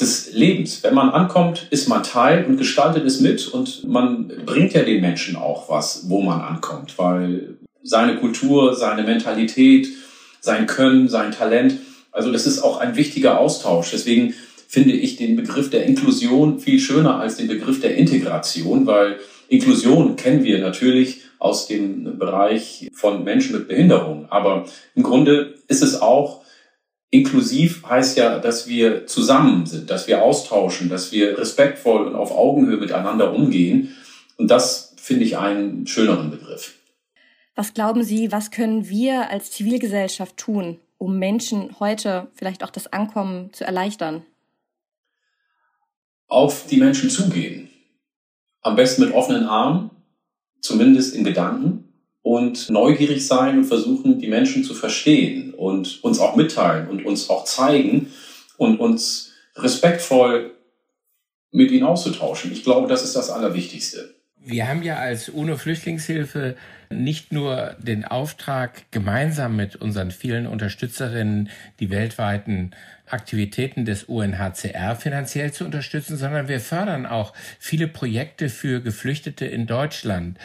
des 0.00 0.32
Lebens. 0.32 0.82
Wenn 0.82 0.94
man 0.94 1.10
ankommt, 1.10 1.66
ist 1.70 1.88
man 1.88 2.02
Teil 2.02 2.44
und 2.44 2.56
gestaltet 2.56 3.04
es 3.04 3.20
mit 3.20 3.48
und 3.48 3.84
man 3.84 4.28
bringt 4.44 4.74
ja 4.74 4.82
den 4.82 5.00
Menschen 5.00 5.36
auch 5.36 5.68
was, 5.68 6.08
wo 6.08 6.22
man 6.22 6.40
ankommt, 6.40 6.94
weil 6.96 7.56
seine 7.82 8.16
Kultur, 8.16 8.74
seine 8.74 9.02
Mentalität, 9.02 9.88
sein 10.40 10.66
Können, 10.66 11.08
sein 11.08 11.32
Talent, 11.32 11.78
also 12.12 12.30
das 12.30 12.46
ist 12.46 12.62
auch 12.62 12.78
ein 12.78 12.94
wichtiger 12.94 13.40
Austausch. 13.40 13.90
Deswegen 13.90 14.34
finde 14.68 14.92
ich 14.92 15.16
den 15.16 15.36
Begriff 15.36 15.70
der 15.70 15.84
Inklusion 15.84 16.58
viel 16.58 16.78
schöner 16.78 17.18
als 17.20 17.36
den 17.36 17.48
Begriff 17.48 17.80
der 17.80 17.96
Integration, 17.96 18.86
weil 18.86 19.18
Inklusion 19.48 20.16
kennen 20.16 20.44
wir 20.44 20.58
natürlich 20.58 21.20
aus 21.38 21.66
dem 21.66 22.18
Bereich 22.18 22.88
von 22.92 23.24
Menschen 23.24 23.56
mit 23.56 23.68
Behinderung. 23.68 24.26
Aber 24.30 24.66
im 24.94 25.02
Grunde 25.02 25.54
ist 25.68 25.82
es 25.82 26.00
auch 26.00 26.44
inklusiv 27.14 27.84
heißt 27.88 28.16
ja, 28.18 28.40
dass 28.40 28.66
wir 28.66 29.06
zusammen 29.06 29.66
sind, 29.66 29.88
dass 29.88 30.08
wir 30.08 30.22
austauschen, 30.22 30.88
dass 30.88 31.12
wir 31.12 31.38
respektvoll 31.38 32.08
und 32.08 32.16
auf 32.16 32.32
Augenhöhe 32.32 32.76
miteinander 32.76 33.32
umgehen. 33.32 33.94
Und 34.36 34.50
das 34.50 34.94
finde 34.96 35.24
ich 35.24 35.38
einen 35.38 35.86
schöneren 35.86 36.32
Begriff. 36.32 36.74
Was 37.54 37.72
glauben 37.72 38.02
Sie, 38.02 38.32
was 38.32 38.50
können 38.50 38.88
wir 38.88 39.30
als 39.30 39.52
Zivilgesellschaft 39.52 40.36
tun, 40.36 40.80
um 40.98 41.20
Menschen 41.20 41.78
heute 41.78 42.26
vielleicht 42.34 42.64
auch 42.64 42.70
das 42.70 42.92
Ankommen 42.92 43.52
zu 43.52 43.64
erleichtern? 43.64 44.24
Auf 46.34 46.66
die 46.66 46.78
Menschen 46.78 47.10
zugehen. 47.10 47.68
Am 48.60 48.76
besten 48.76 49.04
mit 49.04 49.14
offenen 49.14 49.44
Armen, 49.44 49.90
zumindest 50.60 51.14
in 51.14 51.24
Gedanken, 51.24 51.84
und 52.22 52.70
neugierig 52.70 53.26
sein 53.26 53.58
und 53.58 53.64
versuchen, 53.64 54.18
die 54.18 54.28
Menschen 54.28 54.64
zu 54.64 54.74
verstehen 54.74 55.52
und 55.52 56.02
uns 56.02 56.18
auch 56.18 56.36
mitteilen 56.36 56.88
und 56.88 57.04
uns 57.04 57.28
auch 57.28 57.44
zeigen 57.44 58.08
und 58.56 58.80
uns 58.80 59.32
respektvoll 59.56 60.52
mit 61.52 61.70
ihnen 61.70 61.84
auszutauschen. 61.84 62.50
Ich 62.50 62.64
glaube, 62.64 62.88
das 62.88 63.04
ist 63.04 63.14
das 63.14 63.30
Allerwichtigste. 63.30 64.14
Wir 64.46 64.68
haben 64.68 64.82
ja 64.82 64.96
als 64.96 65.28
UNO-Flüchtlingshilfe 65.28 66.56
nicht 66.90 67.32
nur 67.32 67.76
den 67.78 68.04
Auftrag, 68.04 68.90
gemeinsam 68.90 69.56
mit 69.56 69.76
unseren 69.76 70.10
vielen 70.10 70.46
Unterstützerinnen 70.46 71.50
die 71.80 71.90
weltweiten 71.90 72.72
Aktivitäten 73.06 73.84
des 73.84 74.04
UNHCR 74.04 74.96
finanziell 74.96 75.52
zu 75.52 75.64
unterstützen, 75.64 76.16
sondern 76.16 76.48
wir 76.48 76.60
fördern 76.60 77.06
auch 77.06 77.32
viele 77.58 77.86
Projekte 77.88 78.48
für 78.48 78.80
Geflüchtete 78.80 79.46
in 79.46 79.66
Deutschland. 79.66 80.38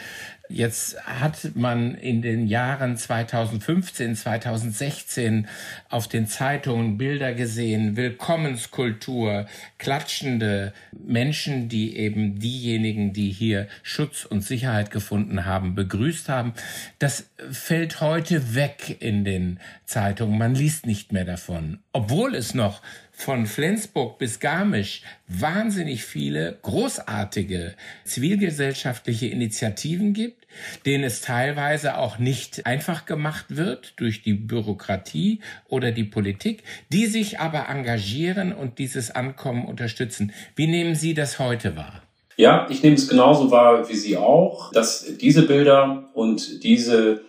Jetzt 0.52 1.00
hat 1.06 1.54
man 1.54 1.94
in 1.94 2.22
den 2.22 2.48
Jahren 2.48 2.96
2015, 2.96 4.16
2016 4.16 5.46
auf 5.88 6.08
den 6.08 6.26
Zeitungen 6.26 6.98
Bilder 6.98 7.34
gesehen, 7.34 7.96
Willkommenskultur, 7.96 9.46
klatschende 9.78 10.72
Menschen, 10.92 11.68
die 11.68 11.96
eben 11.96 12.40
diejenigen, 12.40 13.12
die 13.12 13.30
hier 13.30 13.68
Schutz 13.84 14.24
und 14.24 14.42
Sicherheit 14.42 14.90
gefunden 14.90 15.44
haben, 15.44 15.76
begrüßt 15.76 16.28
haben. 16.28 16.54
Das 16.98 17.30
fällt 17.52 18.00
heute 18.00 18.56
weg 18.56 18.96
in 18.98 19.24
den 19.24 19.60
Zeitungen. 19.84 20.36
Man 20.36 20.56
liest 20.56 20.84
nicht 20.84 21.12
mehr 21.12 21.24
davon, 21.24 21.78
obwohl 21.92 22.34
es 22.34 22.54
noch 22.54 22.82
von 23.12 23.46
Flensburg 23.46 24.18
bis 24.18 24.40
Garmisch 24.40 25.02
wahnsinnig 25.28 26.04
viele 26.04 26.58
großartige 26.62 27.74
zivilgesellschaftliche 28.04 29.26
Initiativen 29.26 30.14
gibt, 30.14 30.39
denen 30.86 31.04
es 31.04 31.20
teilweise 31.20 31.98
auch 31.98 32.18
nicht 32.18 32.66
einfach 32.66 33.06
gemacht 33.06 33.46
wird 33.48 33.94
durch 33.96 34.22
die 34.22 34.34
Bürokratie 34.34 35.40
oder 35.68 35.92
die 35.92 36.04
Politik, 36.04 36.62
die 36.92 37.06
sich 37.06 37.40
aber 37.40 37.68
engagieren 37.68 38.52
und 38.52 38.78
dieses 38.78 39.10
Ankommen 39.10 39.64
unterstützen. 39.64 40.32
Wie 40.56 40.66
nehmen 40.66 40.94
Sie 40.94 41.14
das 41.14 41.38
heute 41.38 41.76
wahr? 41.76 42.02
Ja, 42.36 42.66
ich 42.70 42.82
nehme 42.82 42.96
es 42.96 43.08
genauso 43.08 43.50
wahr 43.50 43.88
wie 43.88 43.96
Sie 43.96 44.16
auch, 44.16 44.72
dass 44.72 45.16
diese 45.18 45.42
Bilder 45.42 46.08
und 46.14 46.62
diese 46.62 47.22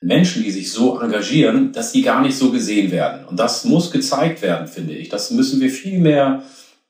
Menschen, 0.00 0.44
die 0.44 0.50
sich 0.50 0.70
so 0.70 1.00
engagieren, 1.00 1.72
dass 1.72 1.92
die 1.92 2.02
gar 2.02 2.22
nicht 2.22 2.36
so 2.36 2.52
gesehen 2.52 2.92
werden. 2.92 3.26
Und 3.26 3.38
das 3.38 3.64
muss 3.64 3.90
gezeigt 3.90 4.42
werden, 4.42 4.68
finde 4.68 4.94
ich. 4.94 5.08
Das 5.08 5.30
müssen 5.32 5.60
wir 5.60 5.70
viel 5.70 5.98
mehr, 5.98 6.44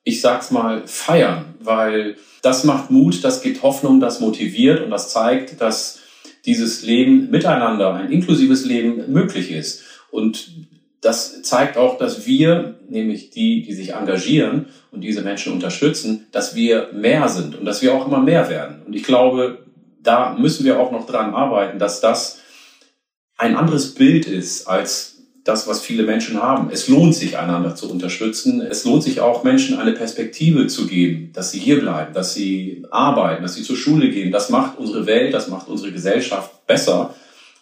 ich 0.09 0.23
sag's 0.23 0.51
mal, 0.51 0.87
feiern, 0.87 1.55
weil 1.61 2.17
das 2.41 2.65
macht 2.65 2.91
Mut, 2.91 3.23
das 3.23 3.43
gibt 3.43 3.63
Hoffnung, 3.63 4.01
das 4.01 4.21
motiviert 4.21 4.83
und 4.83 4.91
das 4.91 5.13
zeigt, 5.13 5.61
dass 5.61 6.01
dieses 6.47 6.83
Leben 6.83 7.31
miteinander, 7.31 7.93
ein 7.93 8.11
inklusives 8.11 8.65
Leben 8.65 9.13
möglich 9.13 9.51
ist. 9.51 9.83
Und 10.11 10.51
das 11.03 11.43
zeigt 11.43 11.77
auch, 11.77 11.99
dass 11.99 12.27
wir, 12.27 12.77
nämlich 12.89 13.31
die, 13.31 13.63
die 13.63 13.75
sich 13.75 13.93
engagieren 13.93 14.67
und 14.91 15.03
diese 15.03 15.21
Menschen 15.21 15.53
unterstützen, 15.53 16.27
dass 16.33 16.55
wir 16.55 16.89
mehr 16.95 17.29
sind 17.29 17.55
und 17.55 17.67
dass 17.67 17.83
wir 17.83 17.93
auch 17.95 18.07
immer 18.07 18.23
mehr 18.23 18.49
werden. 18.49 18.83
Und 18.87 18.97
ich 18.97 19.03
glaube, 19.03 19.67
da 20.03 20.35
müssen 20.39 20.65
wir 20.65 20.81
auch 20.81 20.91
noch 20.91 21.07
dran 21.07 21.35
arbeiten, 21.35 21.79
dass 21.79 22.01
das 22.01 22.41
ein 23.37 23.57
anderes 23.57 23.95
Bild 23.95 24.27
ist 24.27 24.67
als 24.67 25.18
das, 25.49 25.67
was 25.67 25.81
viele 25.81 26.03
Menschen 26.03 26.43
haben. 26.43 26.69
Es 26.71 26.89
lohnt 26.89 27.15
sich, 27.15 27.39
einander 27.39 27.75
zu 27.75 27.91
unterstützen. 27.91 28.61
Es 28.61 28.85
lohnt 28.85 29.03
sich 29.03 29.21
auch, 29.21 29.45
Menschen 29.45 29.79
eine 29.79 29.93
Perspektive 29.93 30.67
zu 30.67 30.87
geben, 30.87 31.33
dass 31.33 31.51
sie 31.51 31.59
hier 31.59 31.81
bleiben, 31.81 32.13
dass 32.13 32.35
sie 32.35 32.85
arbeiten, 32.91 33.43
dass 33.43 33.55
sie 33.55 33.63
zur 33.63 33.77
Schule 33.77 34.11
gehen. 34.11 34.31
Das 34.31 34.51
macht 34.51 34.79
unsere 34.79 35.07
Welt, 35.07 35.33
das 35.33 35.49
macht 35.49 35.69
unsere 35.69 35.91
Gesellschaft 35.91 36.67
besser. 36.67 37.15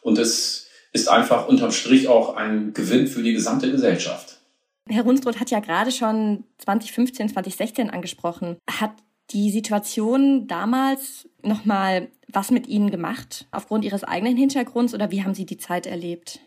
Und 0.03 0.19
es 0.19 0.67
ist 0.93 1.09
einfach 1.09 1.47
unterm 1.47 1.71
Strich 1.71 2.09
auch 2.09 2.35
ein 2.35 2.73
Gewinn 2.75 3.07
für 3.07 3.23
die 3.23 3.35
gesamte 3.35 3.71
Gesellschaft. 3.71 4.41
Herr 4.89 5.05
Runstroth 5.05 5.39
hat 5.39 5.51
ja 5.51 5.61
gerade 5.61 5.93
schon 5.93 6.43
2015, 6.59 7.29
2016 7.29 7.91
angesprochen. 7.91 8.57
Hat 8.69 8.95
die 9.31 9.53
Situation 9.53 10.49
damals 10.49 11.29
nochmal 11.43 12.09
was 12.27 12.51
mit 12.51 12.67
Ihnen 12.67 12.91
gemacht, 12.91 13.47
aufgrund 13.53 13.85
Ihres 13.85 14.03
eigenen 14.03 14.37
Hintergrunds 14.37 14.93
oder 14.93 15.13
wie 15.13 15.23
haben 15.23 15.35
Sie 15.35 15.47
die 15.47 15.59
Zeit 15.59 15.87
erlebt? 15.87 16.41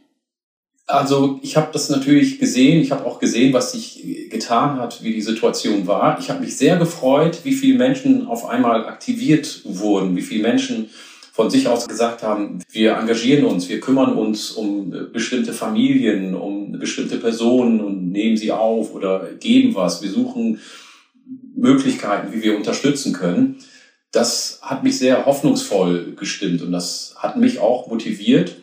Also 0.89 1.39
ich 1.43 1.56
habe 1.56 1.69
das 1.71 1.89
natürlich 1.89 2.39
gesehen, 2.39 2.82
ich 2.82 2.89
habe 2.89 3.06
auch 3.06 3.19
gesehen, 3.19 3.54
was 3.54 3.73
sich 3.73 4.28
getan 4.32 4.80
hat, 4.80 5.04
wie 5.04 5.13
die 5.13 5.21
Situation 5.21 5.86
war. 5.86 6.17
Ich 6.19 6.32
habe 6.32 6.39
mich 6.39 6.58
sehr 6.58 6.78
gefreut, 6.78 7.41
wie 7.43 7.54
viele 7.54 7.78
Menschen 7.78 8.25
auf 8.25 8.47
einmal 8.47 8.88
aktiviert 8.88 9.62
wurden, 9.65 10.15
wie 10.15 10.23
viele 10.23 10.41
Menschen 10.41 10.89
von 11.32 11.52
sich 11.52 11.67
aus 11.67 11.88
gesagt 11.88 12.23
haben, 12.23 12.63
wir 12.71 12.93
engagieren 12.93 13.45
uns, 13.45 13.69
wir 13.69 13.80
kümmern 13.80 14.13
uns 14.13 14.49
um 14.49 14.89
bestimmte 15.13 15.54
Familien, 15.54 16.34
um 16.34 16.71
bestimmte 16.71 17.17
Personen 17.17 17.82
und 17.82 18.12
nehmen 18.12 18.36
sie 18.36 18.52
auf 18.52 18.95
oder 18.95 19.28
geben 19.39 19.75
was. 19.75 20.02
Wir 20.02 20.10
suchen 20.10 20.60
Möglichkeiten, 21.56 22.34
wie 22.34 22.41
wir 22.41 22.58
unterstützen 22.58 23.13
können. 23.13 23.58
Das 24.12 24.58
hat 24.63 24.84
mich 24.84 24.97
sehr 24.97 25.28
hoffnungsvoll 25.28 26.15
gestimmt 26.15 26.63
und 26.63 26.71
das 26.71 27.13
hat 27.15 27.38
mich 27.38 27.60
auch 27.60 27.86
motiviert. 27.86 28.56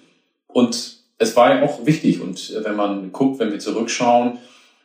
Und 0.48 0.95
es 1.18 1.36
war 1.36 1.54
ja 1.54 1.62
auch 1.62 1.86
wichtig. 1.86 2.20
Und 2.20 2.52
wenn 2.62 2.76
man 2.76 3.12
guckt, 3.12 3.38
wenn 3.38 3.52
wir 3.52 3.58
zurückschauen, 3.58 4.38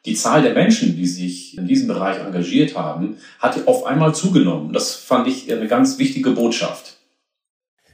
die 0.06 0.16
Zahl 0.16 0.42
der 0.42 0.54
Menschen, 0.54 0.96
die 0.96 1.06
sich 1.06 1.58
in 1.58 1.68
diesem 1.68 1.88
Bereich 1.88 2.18
engagiert 2.20 2.76
haben, 2.76 3.18
hat 3.40 3.68
auf 3.68 3.86
einmal 3.86 4.16
zugenommen. 4.16 4.74
Das 4.74 4.96
fand 4.96 5.28
ich 5.28 5.52
eine 5.52 5.68
ganz 5.68 6.00
wichtige 6.00 6.32
Botschaft. 6.32 6.98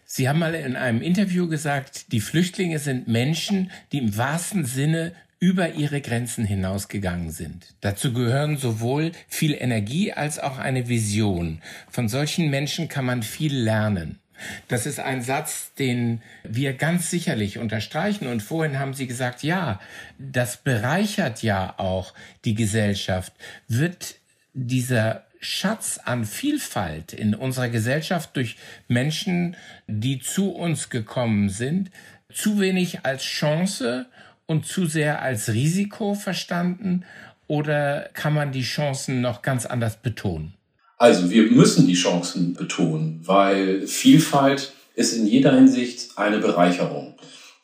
Sie 0.05 0.29
haben 0.29 0.39
mal 0.39 0.55
in 0.55 0.77
einem 0.77 1.01
Interview 1.01 1.49
gesagt, 1.49 2.13
die 2.13 2.21
Flüchtlinge 2.21 2.79
sind 2.79 3.09
Menschen, 3.09 3.71
die 3.91 3.97
im 3.97 4.17
wahrsten 4.17 4.63
Sinne 4.63 5.13
über 5.39 5.73
ihre 5.73 6.01
Grenzen 6.01 6.45
hinausgegangen 6.45 7.31
sind. 7.31 7.75
Dazu 7.81 8.13
gehören 8.13 8.57
sowohl 8.57 9.11
viel 9.27 9.53
Energie 9.53 10.13
als 10.13 10.39
auch 10.39 10.57
eine 10.57 10.87
Vision. 10.87 11.61
Von 11.91 12.07
solchen 12.07 12.49
Menschen 12.49 12.87
kann 12.87 13.05
man 13.05 13.21
viel 13.21 13.55
lernen. 13.55 14.19
Das 14.67 14.85
ist 14.85 14.99
ein 14.99 15.21
Satz, 15.21 15.73
den 15.75 16.21
wir 16.43 16.73
ganz 16.73 17.09
sicherlich 17.09 17.57
unterstreichen. 17.57 18.27
Und 18.27 18.41
vorhin 18.41 18.79
haben 18.79 18.93
Sie 18.93 19.07
gesagt, 19.07 19.43
ja, 19.43 19.79
das 20.17 20.57
bereichert 20.57 21.43
ja 21.43 21.73
auch 21.77 22.13
die 22.45 22.55
Gesellschaft. 22.55 23.33
Wird 23.67 24.15
dieser 24.53 25.23
Schatz 25.39 25.99
an 26.03 26.25
Vielfalt 26.25 27.13
in 27.13 27.35
unserer 27.35 27.69
Gesellschaft 27.69 28.35
durch 28.35 28.57
Menschen, 28.87 29.55
die 29.87 30.19
zu 30.19 30.51
uns 30.51 30.89
gekommen 30.89 31.49
sind, 31.49 31.91
zu 32.33 32.59
wenig 32.59 33.05
als 33.05 33.23
Chance 33.23 34.07
und 34.45 34.65
zu 34.65 34.85
sehr 34.85 35.21
als 35.21 35.49
Risiko 35.53 36.15
verstanden? 36.15 37.05
Oder 37.47 38.09
kann 38.13 38.33
man 38.33 38.51
die 38.51 38.63
Chancen 38.63 39.21
noch 39.21 39.41
ganz 39.41 39.65
anders 39.65 39.97
betonen? 39.97 40.56
Also 40.97 41.29
wir 41.29 41.43
müssen 41.43 41.87
die 41.87 41.93
Chancen 41.93 42.53
betonen, 42.53 43.21
weil 43.23 43.85
Vielfalt 43.85 44.73
ist 44.95 45.13
in 45.13 45.27
jeder 45.27 45.53
Hinsicht 45.53 46.09
eine 46.15 46.39
Bereicherung. 46.39 47.13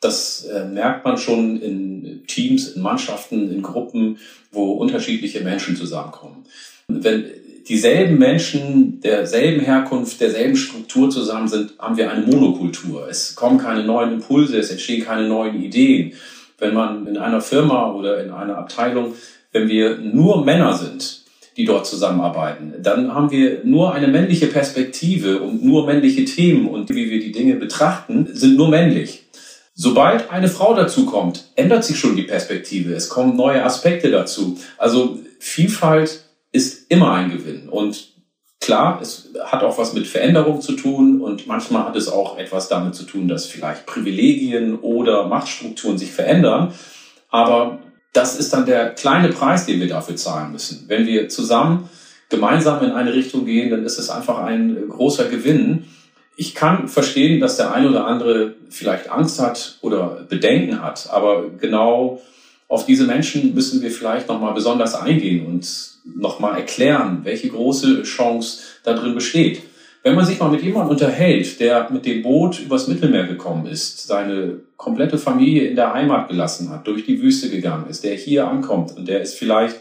Das 0.00 0.44
äh, 0.44 0.66
merkt 0.66 1.04
man 1.04 1.18
schon 1.18 1.60
in 1.60 2.22
Teams, 2.26 2.68
in 2.68 2.82
Mannschaften, 2.82 3.50
in 3.50 3.62
Gruppen, 3.62 4.18
wo 4.52 4.72
unterschiedliche 4.72 5.40
Menschen 5.40 5.76
zusammenkommen. 5.76 6.44
Wenn 6.86 7.24
dieselben 7.66 8.18
Menschen 8.18 9.00
derselben 9.00 9.60
Herkunft, 9.60 10.20
derselben 10.20 10.56
Struktur 10.56 11.10
zusammen 11.10 11.48
sind, 11.48 11.72
haben 11.78 11.96
wir 11.96 12.10
eine 12.10 12.26
Monokultur. 12.26 13.08
Es 13.08 13.34
kommen 13.34 13.58
keine 13.58 13.82
neuen 13.84 14.12
Impulse, 14.12 14.58
es 14.58 14.70
entstehen 14.70 15.04
keine 15.04 15.26
neuen 15.26 15.60
Ideen. 15.62 16.12
Wenn 16.58 16.74
man 16.74 17.06
in 17.06 17.16
einer 17.16 17.40
Firma 17.40 17.92
oder 17.92 18.22
in 18.22 18.30
einer 18.30 18.58
Abteilung, 18.58 19.14
wenn 19.50 19.68
wir 19.68 19.96
nur 19.98 20.44
Männer 20.44 20.74
sind, 20.74 21.23
die 21.56 21.64
dort 21.64 21.86
zusammenarbeiten, 21.86 22.74
dann 22.82 23.14
haben 23.14 23.30
wir 23.30 23.60
nur 23.64 23.94
eine 23.94 24.08
männliche 24.08 24.46
Perspektive 24.48 25.40
und 25.40 25.64
nur 25.64 25.86
männliche 25.86 26.24
Themen 26.24 26.66
und 26.68 26.90
wie 26.90 27.10
wir 27.10 27.20
die 27.20 27.32
Dinge 27.32 27.54
betrachten, 27.54 28.28
sind 28.32 28.56
nur 28.56 28.68
männlich. 28.68 29.24
Sobald 29.74 30.30
eine 30.30 30.48
Frau 30.48 30.74
dazu 30.74 31.04
kommt, 31.04 31.48
ändert 31.56 31.84
sich 31.84 31.98
schon 31.98 32.16
die 32.16 32.22
Perspektive. 32.22 32.94
Es 32.94 33.08
kommen 33.08 33.36
neue 33.36 33.64
Aspekte 33.64 34.10
dazu. 34.10 34.56
Also 34.78 35.18
Vielfalt 35.40 36.24
ist 36.52 36.90
immer 36.90 37.12
ein 37.12 37.30
Gewinn. 37.30 37.68
Und 37.68 38.12
klar, 38.60 39.00
es 39.02 39.30
hat 39.44 39.64
auch 39.64 39.76
was 39.76 39.92
mit 39.92 40.06
Veränderung 40.06 40.60
zu 40.60 40.72
tun 40.72 41.20
und 41.20 41.46
manchmal 41.48 41.84
hat 41.84 41.96
es 41.96 42.08
auch 42.08 42.38
etwas 42.38 42.68
damit 42.68 42.94
zu 42.94 43.02
tun, 43.02 43.26
dass 43.26 43.46
vielleicht 43.46 43.84
Privilegien 43.84 44.78
oder 44.78 45.26
Machtstrukturen 45.26 45.98
sich 45.98 46.12
verändern. 46.12 46.72
Aber 47.28 47.80
das 48.14 48.38
ist 48.38 48.52
dann 48.52 48.64
der 48.64 48.90
kleine 48.90 49.28
Preis, 49.28 49.66
den 49.66 49.80
wir 49.80 49.88
dafür 49.88 50.16
zahlen 50.16 50.52
müssen. 50.52 50.84
Wenn 50.86 51.06
wir 51.06 51.28
zusammen 51.28 51.90
gemeinsam 52.30 52.82
in 52.82 52.92
eine 52.92 53.12
Richtung 53.12 53.44
gehen, 53.44 53.70
dann 53.70 53.84
ist 53.84 53.98
es 53.98 54.08
einfach 54.08 54.38
ein 54.38 54.88
großer 54.88 55.26
Gewinn. 55.26 55.84
Ich 56.36 56.54
kann 56.54 56.88
verstehen, 56.88 57.40
dass 57.40 57.56
der 57.56 57.74
ein 57.74 57.86
oder 57.86 58.06
andere 58.06 58.54
vielleicht 58.70 59.10
Angst 59.10 59.40
hat 59.40 59.78
oder 59.82 60.24
Bedenken 60.28 60.80
hat, 60.80 61.10
aber 61.10 61.50
genau 61.60 62.22
auf 62.68 62.86
diese 62.86 63.04
Menschen 63.04 63.54
müssen 63.54 63.82
wir 63.82 63.90
vielleicht 63.90 64.28
nochmal 64.28 64.54
besonders 64.54 64.94
eingehen 64.94 65.46
und 65.46 65.68
nochmal 66.04 66.56
erklären, 66.56 67.20
welche 67.24 67.48
große 67.48 68.02
Chance 68.04 68.60
da 68.84 68.94
drin 68.94 69.14
besteht. 69.14 69.62
Wenn 70.04 70.16
man 70.16 70.26
sich 70.26 70.38
mal 70.38 70.50
mit 70.50 70.62
jemandem 70.62 70.90
unterhält, 70.90 71.58
der 71.60 71.90
mit 71.90 72.04
dem 72.04 72.22
Boot 72.22 72.60
übers 72.60 72.88
Mittelmeer 72.88 73.26
gekommen 73.26 73.66
ist, 73.66 74.06
seine 74.06 74.60
komplette 74.76 75.16
Familie 75.16 75.66
in 75.66 75.76
der 75.76 75.94
Heimat 75.94 76.28
gelassen 76.28 76.68
hat, 76.68 76.86
durch 76.86 77.06
die 77.06 77.22
Wüste 77.22 77.48
gegangen 77.48 77.88
ist, 77.88 78.04
der 78.04 78.14
hier 78.14 78.46
ankommt 78.46 78.94
und 78.94 79.08
der 79.08 79.22
ist 79.22 79.38
vielleicht 79.38 79.80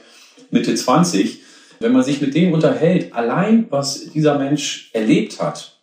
Mitte 0.49 0.73
20, 0.73 1.41
wenn 1.81 1.91
man 1.91 2.03
sich 2.03 2.21
mit 2.21 2.33
dem 2.35 2.53
unterhält, 2.53 3.13
allein 3.13 3.67
was 3.69 4.11
dieser 4.13 4.37
Mensch 4.37 4.91
erlebt 4.93 5.41
hat 5.41 5.81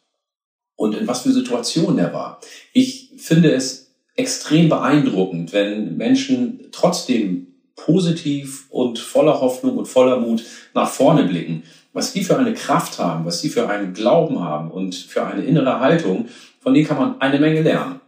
und 0.75 0.97
in 0.97 1.07
was 1.07 1.21
für 1.21 1.33
Situationen 1.33 1.99
er 1.99 2.15
war. 2.15 2.41
Ich 2.73 3.11
finde 3.19 3.53
es 3.53 3.93
extrem 4.17 4.71
beeindruckend, 4.71 5.53
wenn 5.53 5.99
Menschen 5.99 6.69
trotzdem 6.73 7.49
positiv 7.77 8.67
und 8.71 8.99
voller 8.99 9.41
Hoffnung 9.43 9.77
und 9.77 9.87
voller 9.87 10.19
Mut 10.19 10.45
nach 10.73 10.89
vorne 10.89 11.25
blicken. 11.25 11.65
Was 11.93 12.13
die 12.13 12.25
für 12.25 12.39
eine 12.39 12.55
Kraft 12.55 12.99
haben, 12.99 13.25
was 13.25 13.41
die 13.41 13.49
für 13.49 13.69
einen 13.69 13.95
Glauben 13.95 14.41
haben 14.41 14.71
und 14.71 14.95
für 14.95 15.27
eine 15.27 15.43
innere 15.43 15.81
Haltung, 15.81 16.29
von 16.61 16.75
denen 16.75 16.87
kann 16.87 16.99
man 16.99 17.21
eine 17.21 17.39
Menge 17.41 17.63
lernen. 17.63 18.01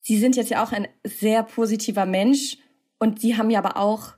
Sie 0.00 0.18
sind 0.18 0.36
jetzt 0.36 0.50
ja 0.50 0.64
auch 0.64 0.72
ein 0.72 0.88
sehr 1.04 1.42
positiver 1.42 2.06
Mensch 2.06 2.58
und 2.98 3.20
Sie 3.20 3.36
haben 3.36 3.50
ja 3.50 3.58
aber 3.58 3.76
auch 3.76 4.14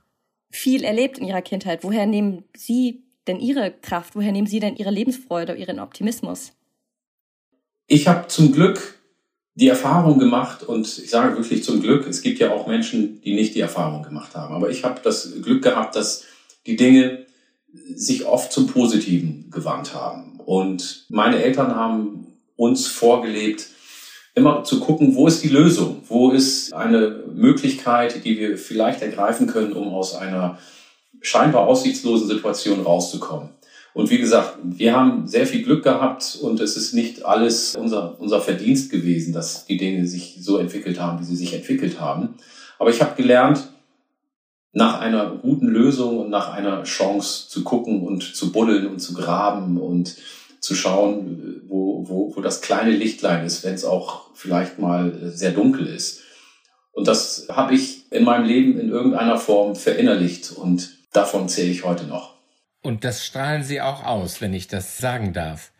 viel 0.49 0.83
erlebt 0.83 1.17
in 1.17 1.25
Ihrer 1.25 1.41
Kindheit. 1.41 1.83
Woher 1.83 2.05
nehmen 2.05 2.43
Sie 2.55 3.03
denn 3.27 3.39
Ihre 3.39 3.71
Kraft? 3.71 4.15
Woher 4.15 4.31
nehmen 4.31 4.47
Sie 4.47 4.59
denn 4.59 4.75
Ihre 4.75 4.91
Lebensfreude, 4.91 5.55
Ihren 5.55 5.79
Optimismus? 5.79 6.53
Ich 7.87 8.07
habe 8.07 8.27
zum 8.27 8.51
Glück 8.51 8.99
die 9.55 9.67
Erfahrung 9.69 10.19
gemacht 10.19 10.63
und 10.63 10.85
ich 10.85 11.09
sage 11.09 11.37
wirklich 11.37 11.63
zum 11.63 11.81
Glück, 11.81 12.07
es 12.07 12.21
gibt 12.21 12.39
ja 12.39 12.53
auch 12.53 12.67
Menschen, 12.67 13.21
die 13.21 13.35
nicht 13.35 13.55
die 13.55 13.61
Erfahrung 13.61 14.03
gemacht 14.03 14.35
haben. 14.35 14.53
Aber 14.53 14.69
ich 14.69 14.83
habe 14.83 14.99
das 15.03 15.41
Glück 15.41 15.63
gehabt, 15.63 15.95
dass 15.95 16.23
die 16.65 16.75
Dinge 16.75 17.24
sich 17.95 18.25
oft 18.25 18.51
zum 18.51 18.67
Positiven 18.67 19.49
gewandt 19.51 19.93
haben. 19.93 20.39
Und 20.45 21.05
meine 21.09 21.41
Eltern 21.43 21.75
haben 21.75 22.27
uns 22.55 22.87
vorgelebt, 22.87 23.67
immer 24.35 24.63
zu 24.63 24.79
gucken, 24.79 25.15
wo 25.15 25.27
ist 25.27 25.43
die 25.43 25.49
Lösung? 25.49 26.03
Wo 26.07 26.31
ist 26.31 26.73
eine 26.73 27.23
Möglichkeit, 27.33 28.23
die 28.25 28.37
wir 28.37 28.57
vielleicht 28.57 29.01
ergreifen 29.01 29.47
können, 29.47 29.73
um 29.73 29.89
aus 29.89 30.13
einer 30.15 30.59
scheinbar 31.21 31.67
aussichtslosen 31.67 32.27
Situation 32.27 32.81
rauszukommen? 32.81 33.49
Und 33.93 34.09
wie 34.09 34.17
gesagt, 34.17 34.57
wir 34.61 34.93
haben 34.93 35.25
sehr 35.25 35.47
viel 35.47 35.63
Glück 35.63 35.83
gehabt 35.85 36.37
und 36.41 36.59
es 36.59 36.75
ist 36.75 36.93
nicht 36.93 37.23
alles 37.23 37.77
unser, 37.77 38.19
unser 38.19 38.41
Verdienst 38.41 38.91
gewesen, 38.91 39.31
dass 39.31 39.65
die 39.65 39.77
Dinge 39.77 40.05
sich 40.05 40.37
so 40.41 40.57
entwickelt 40.57 40.99
haben, 40.99 41.21
wie 41.21 41.23
sie 41.23 41.37
sich 41.37 41.53
entwickelt 41.53 42.01
haben. 42.01 42.35
Aber 42.77 42.89
ich 42.89 43.01
habe 43.01 43.15
gelernt, 43.15 43.69
nach 44.75 44.99
einer 44.99 45.27
guten 45.27 45.67
Lösung 45.67 46.19
und 46.19 46.29
nach 46.29 46.51
einer 46.51 46.83
Chance 46.83 47.47
zu 47.47 47.63
gucken 47.63 48.05
und 48.05 48.35
zu 48.35 48.51
buddeln 48.51 48.87
und 48.87 48.99
zu 48.99 49.13
graben 49.13 49.77
und 49.77 50.17
zu 50.59 50.75
schauen, 50.75 51.61
wo, 51.67 52.03
wo, 52.09 52.35
wo 52.35 52.41
das 52.41 52.59
kleine 52.59 52.91
Lichtlein 52.91 53.45
ist, 53.45 53.63
wenn 53.63 53.73
es 53.73 53.85
auch 53.85 54.31
vielleicht 54.33 54.77
mal 54.77 55.31
sehr 55.31 55.51
dunkel 55.51 55.87
ist. 55.87 56.23
Und 56.91 57.07
das 57.07 57.47
habe 57.49 57.73
ich 57.73 58.11
in 58.11 58.25
meinem 58.25 58.45
Leben 58.45 58.77
in 58.77 58.89
irgendeiner 58.89 59.37
Form 59.37 59.77
verinnerlicht 59.77 60.51
und 60.51 60.89
davon 61.13 61.47
zähle 61.47 61.71
ich 61.71 61.85
heute 61.85 62.05
noch. 62.05 62.35
Und 62.81 63.05
das 63.05 63.25
strahlen 63.25 63.63
Sie 63.63 63.79
auch 63.79 64.03
aus, 64.03 64.41
wenn 64.41 64.53
ich 64.53 64.67
das 64.67 64.97
sagen 64.97 65.31
darf. 65.31 65.71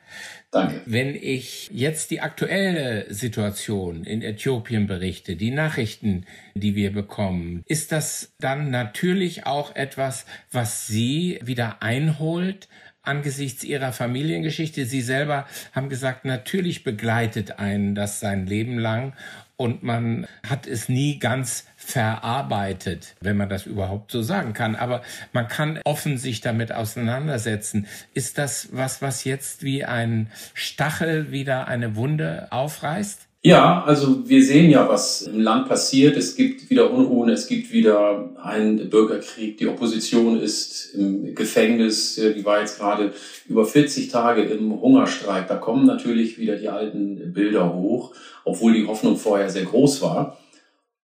Danke. 0.56 0.82
Wenn 0.86 1.15
ich 1.15 1.70
jetzt 1.74 2.12
die 2.12 2.22
aktuelle 2.22 3.13
Situation 3.13 4.06
in 4.06 4.22
Äthiopien 4.22 4.88
berichte, 4.88 5.36
die 5.36 5.52
Nachrichten, 5.52 6.26
die 6.54 6.76
wir 6.76 6.94
bekommen, 6.94 7.62
ist 7.65 7.91
das 7.91 8.34
dann 8.39 8.70
natürlich 8.70 9.46
auch 9.46 9.76
etwas, 9.76 10.26
was 10.54 10.88
Sie 10.88 11.39
wieder 11.44 11.84
einholt 11.84 12.70
angesichts 13.02 13.65
Ihrer 13.65 13.91
Familiengeschichte? 13.91 14.86
Sie 14.86 15.02
selber 15.02 15.46
haben 15.74 15.89
gesagt, 15.89 16.24
natürlich 16.24 16.86
begleitet 16.86 17.60
einen 17.60 17.94
das 17.94 18.22
sein 18.22 18.48
Leben 18.48 18.80
lang 18.80 19.12
und 19.58 19.84
man 19.84 20.28
hat 20.48 20.68
es 20.68 20.89
nie 20.89 21.20
ganz 21.20 21.65
verarbeitet, 21.78 23.15
wenn 23.22 23.38
man 23.38 23.50
das 23.50 23.65
überhaupt 23.65 24.12
so 24.12 24.22
sagen 24.22 24.54
kann. 24.54 24.76
Aber 24.76 25.02
man 25.34 25.48
kann 25.48 25.80
offen 25.86 26.18
sich 26.18 26.41
damit 26.41 26.72
auseinandersetzen. 26.72 27.88
Ist 28.13 28.38
das 28.38 28.70
was, 28.72 29.02
was 29.02 29.24
jetzt 29.24 29.63
wie 29.63 29.86
ein 29.86 30.32
Stachel 30.54 31.32
wieder 31.32 31.68
eine 31.68 31.96
Wunde 31.96 32.48
aufreißt? 32.52 33.28
Ja, 33.45 33.84
also 33.84 34.27
wir 34.27 34.43
sehen 34.43 34.71
ja, 34.71 34.89
was 34.89 35.21
im 35.21 35.39
Land 35.39 35.67
passiert. 35.69 36.17
Es 36.17 36.36
gibt 36.36 36.71
wieder 36.71 36.89
Unruhen, 36.89 37.29
es 37.29 37.45
gibt 37.45 37.71
wieder 37.71 38.36
einen 38.41 38.89
Bürgerkrieg. 38.89 39.60
Die 39.60 39.67
Opposition 39.67 40.41
ist 40.41 40.95
im 40.95 41.36
Gefängnis. 41.36 42.15
Die 42.15 42.43
war 42.43 42.62
jetzt 42.62 42.79
gerade 42.79 43.13
über 43.47 43.63
40 43.63 44.10
Tage 44.10 44.41
im 44.41 44.81
Hungerstreik. 44.81 45.47
Da 45.47 45.58
kommen 45.58 45.86
natürlich 45.86 46.39
wieder 46.39 46.55
die 46.55 46.69
alten 46.69 47.34
Bilder 47.34 47.71
hoch, 47.71 48.15
obwohl 48.45 48.73
die 48.73 48.88
Hoffnung 48.88 49.15
vorher 49.15 49.51
sehr 49.51 49.65
groß 49.65 50.01
war. 50.01 50.39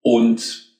Und 0.03 0.77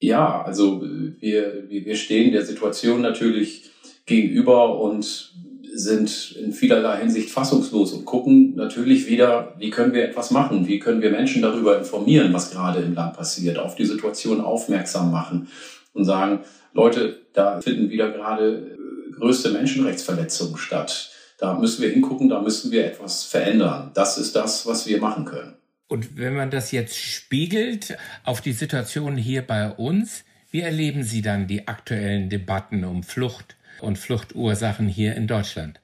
ja, 0.00 0.42
also 0.42 0.82
wir, 0.82 1.68
wir 1.68 1.94
stehen 1.94 2.32
der 2.32 2.44
Situation 2.44 3.00
natürlich 3.00 3.70
gegenüber 4.06 4.80
und 4.80 5.36
sind 5.74 6.36
in 6.38 6.52
vielerlei 6.52 6.98
Hinsicht 6.98 7.30
fassungslos 7.30 7.92
und 7.92 8.04
gucken 8.04 8.54
natürlich 8.54 9.08
wieder, 9.08 9.54
wie 9.58 9.70
können 9.70 9.94
wir 9.94 10.04
etwas 10.04 10.30
machen, 10.30 10.66
wie 10.68 10.78
können 10.78 11.00
wir 11.00 11.10
Menschen 11.10 11.42
darüber 11.42 11.78
informieren, 11.78 12.32
was 12.32 12.50
gerade 12.50 12.80
im 12.80 12.94
Land 12.94 13.16
passiert, 13.16 13.58
auf 13.58 13.74
die 13.74 13.86
Situation 13.86 14.40
aufmerksam 14.40 15.10
machen 15.10 15.48
und 15.94 16.04
sagen, 16.04 16.40
Leute, 16.74 17.20
da 17.32 17.60
finden 17.60 17.90
wieder 17.90 18.10
gerade 18.10 18.76
äh, 18.78 19.12
größte 19.12 19.50
Menschenrechtsverletzungen 19.50 20.56
statt. 20.56 21.10
Da 21.38 21.54
müssen 21.54 21.82
wir 21.82 21.90
hingucken, 21.90 22.28
da 22.28 22.40
müssen 22.40 22.70
wir 22.70 22.86
etwas 22.86 23.24
verändern. 23.24 23.90
Das 23.94 24.18
ist 24.18 24.36
das, 24.36 24.66
was 24.66 24.86
wir 24.86 25.00
machen 25.00 25.24
können. 25.24 25.54
Und 25.88 26.16
wenn 26.16 26.34
man 26.34 26.50
das 26.50 26.70
jetzt 26.70 26.96
spiegelt 26.96 27.96
auf 28.24 28.40
die 28.40 28.52
Situation 28.52 29.16
hier 29.16 29.42
bei 29.42 29.70
uns, 29.70 30.24
wie 30.50 30.60
erleben 30.60 31.02
Sie 31.02 31.22
dann 31.22 31.46
die 31.46 31.66
aktuellen 31.68 32.28
Debatten 32.28 32.84
um 32.84 33.02
Flucht 33.02 33.56
und 33.80 33.98
Fluchtursachen 33.98 34.88
hier 34.88 35.14
in 35.14 35.26
Deutschland? 35.26 35.80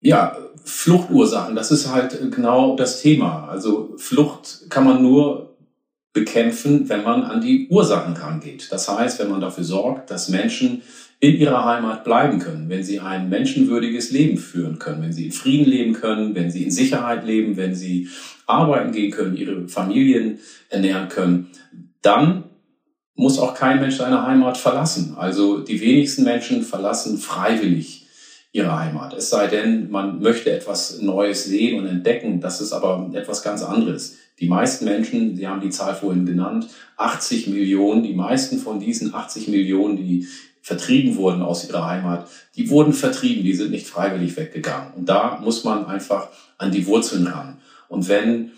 Ja, 0.00 0.36
Fluchtursachen, 0.64 1.56
das 1.56 1.70
ist 1.70 1.92
halt 1.92 2.18
genau 2.30 2.76
das 2.76 3.02
Thema. 3.02 3.48
Also 3.48 3.94
Flucht 3.96 4.70
kann 4.70 4.84
man 4.84 5.02
nur 5.02 5.56
bekämpfen, 6.12 6.88
wenn 6.88 7.02
man 7.02 7.24
an 7.24 7.40
die 7.40 7.68
Ursachen 7.68 8.14
rangeht. 8.14 8.68
Das 8.70 8.88
heißt, 8.88 9.18
wenn 9.18 9.30
man 9.30 9.40
dafür 9.40 9.64
sorgt, 9.64 10.10
dass 10.10 10.28
Menschen 10.28 10.82
in 11.20 11.36
ihrer 11.36 11.64
Heimat 11.64 12.04
bleiben 12.04 12.38
können, 12.38 12.68
wenn 12.68 12.84
sie 12.84 13.00
ein 13.00 13.28
menschenwürdiges 13.28 14.12
Leben 14.12 14.38
führen 14.38 14.78
können, 14.78 15.02
wenn 15.02 15.12
sie 15.12 15.26
in 15.26 15.32
Frieden 15.32 15.66
leben 15.66 15.94
können, 15.94 16.34
wenn 16.34 16.50
sie 16.50 16.64
in 16.64 16.70
Sicherheit 16.70 17.24
leben, 17.26 17.56
wenn 17.56 17.74
sie 17.74 18.08
arbeiten 18.46 18.92
gehen 18.92 19.10
können, 19.10 19.36
ihre 19.36 19.66
Familien 19.68 20.38
ernähren 20.70 21.08
können, 21.08 21.48
dann 22.02 22.44
muss 23.18 23.40
auch 23.40 23.52
kein 23.54 23.80
Mensch 23.80 23.96
seine 23.96 24.24
Heimat 24.24 24.56
verlassen. 24.56 25.16
Also 25.18 25.58
die 25.58 25.80
wenigsten 25.80 26.22
Menschen 26.22 26.62
verlassen 26.62 27.18
freiwillig 27.18 28.06
ihre 28.52 28.78
Heimat. 28.78 29.12
Es 29.12 29.28
sei 29.28 29.48
denn, 29.48 29.90
man 29.90 30.20
möchte 30.20 30.52
etwas 30.52 31.00
Neues 31.00 31.44
sehen 31.44 31.80
und 31.80 31.86
entdecken. 31.86 32.40
Das 32.40 32.60
ist 32.60 32.72
aber 32.72 33.10
etwas 33.12 33.42
ganz 33.42 33.64
anderes. 33.64 34.16
Die 34.38 34.46
meisten 34.46 34.84
Menschen, 34.84 35.36
Sie 35.36 35.48
haben 35.48 35.60
die 35.60 35.70
Zahl 35.70 35.96
vorhin 35.96 36.26
genannt, 36.26 36.68
80 36.96 37.48
Millionen, 37.48 38.04
die 38.04 38.14
meisten 38.14 38.58
von 38.58 38.78
diesen 38.78 39.12
80 39.12 39.48
Millionen, 39.48 39.96
die 39.96 40.28
vertrieben 40.62 41.16
wurden 41.16 41.42
aus 41.42 41.68
ihrer 41.68 41.86
Heimat, 41.86 42.28
die 42.54 42.70
wurden 42.70 42.92
vertrieben, 42.92 43.42
die 43.42 43.54
sind 43.54 43.72
nicht 43.72 43.88
freiwillig 43.88 44.36
weggegangen. 44.36 44.92
Und 44.94 45.08
da 45.08 45.40
muss 45.42 45.64
man 45.64 45.86
einfach 45.86 46.28
an 46.56 46.70
die 46.70 46.86
Wurzeln 46.86 47.26
ran. 47.26 47.58
Und 47.88 48.08
wenn 48.08 48.52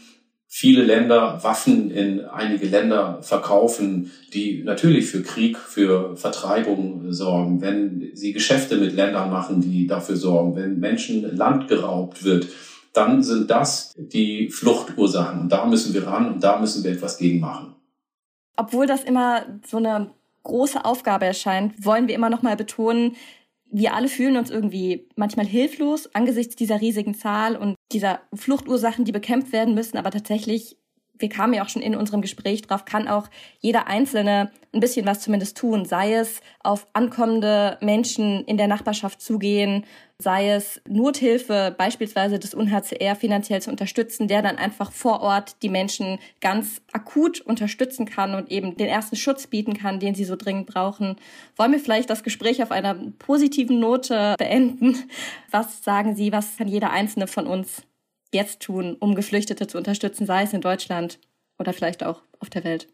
viele 0.53 0.83
Länder 0.83 1.43
Waffen 1.45 1.93
in 1.93 2.25
einige 2.25 2.67
Länder 2.67 3.23
verkaufen, 3.23 4.11
die 4.35 4.65
natürlich 4.65 5.07
für 5.07 5.23
Krieg, 5.23 5.57
für 5.57 6.17
Vertreibung 6.17 7.13
sorgen, 7.13 7.63
wenn 7.63 8.11
sie 8.15 8.33
Geschäfte 8.33 8.77
mit 8.77 8.93
Ländern 8.95 9.31
machen, 9.31 9.61
die 9.61 9.87
dafür 9.87 10.17
sorgen, 10.17 10.57
wenn 10.57 10.81
Menschen 10.81 11.37
Land 11.37 11.69
geraubt 11.69 12.25
wird, 12.25 12.49
dann 12.93 13.23
sind 13.23 13.49
das 13.49 13.95
die 13.97 14.51
Fluchtursachen. 14.51 15.43
Und 15.43 15.53
da 15.53 15.67
müssen 15.67 15.95
wir 15.95 16.05
ran 16.09 16.35
und 16.35 16.43
da 16.43 16.59
müssen 16.59 16.83
wir 16.83 16.91
etwas 16.91 17.17
gegen 17.17 17.39
machen. 17.39 17.77
Obwohl 18.57 18.89
das 18.89 19.05
immer 19.05 19.47
so 19.65 19.77
eine 19.77 20.11
große 20.43 20.85
Aufgabe 20.85 21.27
erscheint, 21.27 21.85
wollen 21.85 22.09
wir 22.09 22.15
immer 22.17 22.29
noch 22.29 22.43
mal 22.43 22.57
betonen, 22.57 23.15
wir 23.71 23.95
alle 23.95 24.09
fühlen 24.09 24.37
uns 24.37 24.51
irgendwie 24.51 25.09
manchmal 25.17 25.47
hilflos 25.47 26.13
angesichts 26.15 26.57
dieser 26.57 26.81
riesigen 26.81 27.15
Zahl 27.15 27.57
und 27.57 27.77
dieser 27.93 28.21
Fluchtursachen, 28.35 29.05
die 29.05 29.13
bekämpft 29.13 29.53
werden 29.53 29.75
müssen. 29.75 29.97
Aber 29.97 30.11
tatsächlich 30.11 30.77
wir 31.21 31.29
kamen 31.29 31.55
ja 31.55 31.63
auch 31.63 31.69
schon 31.69 31.83
in 31.83 31.95
unserem 31.95 32.23
Gespräch 32.23 32.63
drauf, 32.63 32.85
kann 32.85 33.09
auch 33.09 33.29
jeder 33.61 33.87
Einzelne 33.87 34.51
ein 34.73 34.81
bisschen 34.81 35.07
was 35.07 35.21
zumindest 35.21 35.57
tun, 35.57 35.85
sei 35.85 36.15
es 36.15 36.41
auf 36.61 36.87
ankommende 36.93 37.79
Menschen 37.81 38.45
in 38.45 38.57
der 38.57 38.69
Nachbarschaft 38.69 39.21
zugehen, 39.21 39.85
sei 40.21 40.51
es 40.51 40.81
Nothilfe 40.89 41.75
beispielsweise 41.77 42.39
des 42.39 42.55
UNHCR 42.55 43.17
finanziell 43.17 43.63
zu 43.63 43.71
unterstützen, 43.71 44.29
der 44.29 44.43
dann 44.43 44.57
einfach 44.57 44.93
vor 44.93 45.21
Ort 45.21 45.57
die 45.63 45.69
Menschen 45.69 46.19
ganz 46.41 46.83
akut 46.93 47.41
unterstützen 47.41 48.07
kann 48.07 48.35
und 48.35 48.51
eben 48.51 48.77
den 48.77 48.89
ersten 48.89 49.17
Schutz 49.17 49.47
bieten 49.47 49.75
kann, 49.75 50.01
den 50.01 50.15
sie 50.15 50.25
so 50.25 50.37
dringend 50.37 50.67
brauchen. 50.67 51.17
Wollen 51.57 51.73
wir 51.73 51.81
vielleicht 51.81 52.11
das 52.11 52.23
Gespräch 52.23 52.63
auf 52.63 52.71
einer 52.71 52.95
positiven 53.19 53.81
Note 53.81 54.35
beenden? 54.39 54.97
Was 55.51 55.83
sagen 55.83 56.15
Sie, 56.15 56.33
was 56.33 56.57
kann 56.57 56.69
jeder 56.69 56.91
Einzelne 56.91 57.27
von 57.27 57.47
uns 57.47 57.83
jetzt 58.33 58.61
tun, 58.61 58.97
um 59.01 59.15
Geflüchtete 59.15 59.67
zu 59.67 59.79
unterstützen, 59.79 60.27
sei 60.27 60.43
es 60.43 60.53
in 60.53 60.61
Deutschland 60.61 61.19
oder 61.59 61.73
vielleicht 61.73 62.05
auch 62.05 62.23
auf 62.39 62.51
der 62.51 62.65
Welt? 62.65 62.89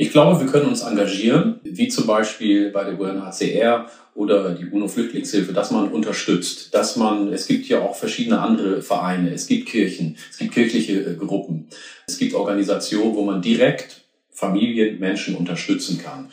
Ich 0.00 0.12
glaube, 0.12 0.38
wir 0.38 0.46
können 0.46 0.68
uns 0.68 0.82
engagieren, 0.82 1.58
wie 1.64 1.88
zum 1.88 2.06
Beispiel 2.06 2.70
bei 2.70 2.84
der 2.84 3.00
UNHCR 3.00 3.90
oder 4.14 4.54
die 4.54 4.66
UNO-Flüchtlingshilfe, 4.66 5.52
dass 5.52 5.72
man 5.72 5.90
unterstützt, 5.90 6.72
dass 6.72 6.94
man, 6.94 7.32
es 7.32 7.48
gibt 7.48 7.66
ja 7.66 7.80
auch 7.80 7.96
verschiedene 7.96 8.40
andere 8.40 8.80
Vereine, 8.80 9.32
es 9.32 9.48
gibt 9.48 9.66
Kirchen, 9.68 10.16
es 10.30 10.38
gibt 10.38 10.54
kirchliche 10.54 11.00
äh, 11.00 11.14
Gruppen, 11.16 11.66
es 12.06 12.16
gibt 12.16 12.34
Organisationen, 12.34 13.16
wo 13.16 13.24
man 13.24 13.42
direkt 13.42 14.04
Familien, 14.30 15.00
Menschen 15.00 15.34
unterstützen 15.34 15.98
kann. 15.98 16.28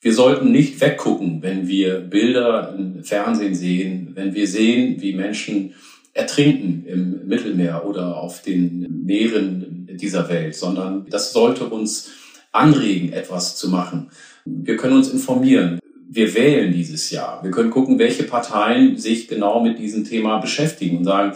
Wir 0.00 0.14
sollten 0.14 0.50
nicht 0.50 0.80
weggucken, 0.80 1.42
wenn 1.42 1.68
wir 1.68 1.98
Bilder 1.98 2.74
im 2.78 3.04
Fernsehen 3.04 3.54
sehen, 3.54 4.12
wenn 4.14 4.34
wir 4.34 4.48
sehen, 4.48 5.02
wie 5.02 5.12
Menschen 5.12 5.74
ertrinken 6.14 6.86
im 6.86 7.26
Mittelmeer 7.26 7.84
oder 7.84 8.16
auf 8.16 8.40
den 8.40 9.04
Meeren 9.04 9.86
dieser 10.00 10.30
Welt, 10.30 10.54
sondern 10.54 11.04
das 11.10 11.34
sollte 11.34 11.66
uns 11.66 12.10
anregen, 12.52 13.12
etwas 13.12 13.56
zu 13.56 13.68
machen. 13.70 14.10
Wir 14.44 14.76
können 14.76 14.96
uns 14.96 15.08
informieren. 15.08 15.78
Wir 16.08 16.34
wählen 16.34 16.72
dieses 16.72 17.10
Jahr. 17.10 17.42
Wir 17.42 17.50
können 17.50 17.70
gucken, 17.70 17.98
welche 17.98 18.24
Parteien 18.24 18.98
sich 18.98 19.28
genau 19.28 19.62
mit 19.62 19.78
diesem 19.78 20.04
Thema 20.04 20.38
beschäftigen 20.38 20.98
und 20.98 21.04
sagen, 21.04 21.32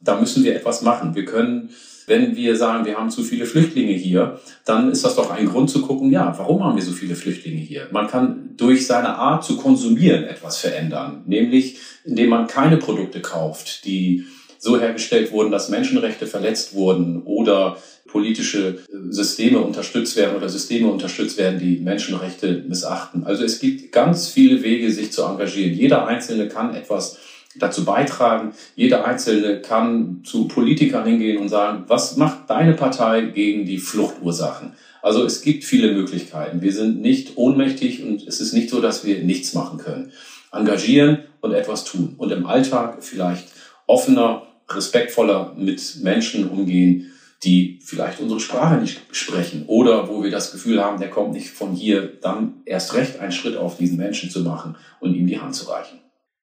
da 0.00 0.18
müssen 0.18 0.44
wir 0.44 0.56
etwas 0.56 0.82
machen. 0.82 1.14
Wir 1.14 1.24
können 1.24 1.70
wenn 2.06 2.36
wir 2.36 2.56
sagen, 2.56 2.84
wir 2.84 2.96
haben 2.96 3.10
zu 3.10 3.22
viele 3.22 3.46
Flüchtlinge 3.46 3.92
hier, 3.92 4.40
dann 4.64 4.90
ist 4.90 5.04
das 5.04 5.16
doch 5.16 5.30
ein 5.30 5.46
Grund 5.46 5.70
zu 5.70 5.82
gucken, 5.82 6.10
ja, 6.10 6.34
warum 6.36 6.62
haben 6.64 6.76
wir 6.76 6.82
so 6.82 6.92
viele 6.92 7.14
Flüchtlinge 7.14 7.60
hier? 7.60 7.88
Man 7.92 8.08
kann 8.08 8.50
durch 8.56 8.86
seine 8.86 9.16
Art 9.16 9.44
zu 9.44 9.56
konsumieren 9.56 10.24
etwas 10.24 10.58
verändern, 10.58 11.22
nämlich 11.26 11.78
indem 12.04 12.30
man 12.30 12.46
keine 12.46 12.76
Produkte 12.76 13.20
kauft, 13.20 13.84
die 13.84 14.24
so 14.58 14.78
hergestellt 14.78 15.32
wurden, 15.32 15.50
dass 15.50 15.68
Menschenrechte 15.68 16.26
verletzt 16.26 16.74
wurden 16.74 17.22
oder 17.22 17.76
politische 18.14 18.78
Systeme 19.10 19.58
unterstützt 19.58 20.14
werden 20.14 20.36
oder 20.36 20.48
Systeme 20.48 20.86
unterstützt 20.86 21.36
werden, 21.36 21.58
die 21.58 21.80
Menschenrechte 21.80 22.62
missachten. 22.68 23.24
Also 23.24 23.42
es 23.42 23.58
gibt 23.58 23.90
ganz 23.90 24.28
viele 24.28 24.62
Wege, 24.62 24.92
sich 24.92 25.10
zu 25.10 25.24
engagieren. 25.24 25.74
Jeder 25.74 26.06
Einzelne 26.06 26.46
kann 26.46 26.76
etwas 26.76 27.18
dazu 27.56 27.84
beitragen. 27.84 28.52
Jeder 28.76 29.04
Einzelne 29.04 29.60
kann 29.62 30.20
zu 30.22 30.46
Politikern 30.46 31.04
hingehen 31.04 31.38
und 31.38 31.48
sagen, 31.48 31.86
was 31.88 32.16
macht 32.16 32.48
deine 32.48 32.74
Partei 32.74 33.22
gegen 33.22 33.66
die 33.66 33.78
Fluchtursachen? 33.78 34.74
Also 35.02 35.24
es 35.24 35.42
gibt 35.42 35.64
viele 35.64 35.92
Möglichkeiten. 35.92 36.62
Wir 36.62 36.72
sind 36.72 37.00
nicht 37.00 37.36
ohnmächtig 37.36 38.04
und 38.04 38.28
es 38.28 38.40
ist 38.40 38.52
nicht 38.52 38.70
so, 38.70 38.80
dass 38.80 39.04
wir 39.04 39.24
nichts 39.24 39.54
machen 39.54 39.80
können. 39.80 40.12
Engagieren 40.52 41.18
und 41.40 41.52
etwas 41.52 41.82
tun 41.82 42.14
und 42.16 42.30
im 42.30 42.46
Alltag 42.46 42.98
vielleicht 43.00 43.48
offener, 43.88 44.46
respektvoller 44.68 45.56
mit 45.58 45.96
Menschen 46.00 46.48
umgehen, 46.48 47.10
die 47.44 47.80
vielleicht 47.84 48.20
unsere 48.20 48.40
Sprache 48.40 48.76
nicht 48.76 49.00
sprechen 49.12 49.64
oder 49.66 50.08
wo 50.08 50.22
wir 50.22 50.30
das 50.30 50.52
Gefühl 50.52 50.82
haben, 50.82 50.98
der 50.98 51.10
kommt 51.10 51.32
nicht 51.32 51.50
von 51.50 51.74
hier, 51.74 52.18
dann 52.20 52.62
erst 52.64 52.94
recht 52.94 53.18
einen 53.18 53.32
Schritt 53.32 53.56
auf 53.56 53.76
diesen 53.76 53.98
Menschen 53.98 54.30
zu 54.30 54.40
machen 54.40 54.76
und 55.00 55.14
ihm 55.14 55.26
die 55.26 55.40
Hand 55.40 55.54
zu 55.54 55.70
reichen. 55.70 56.00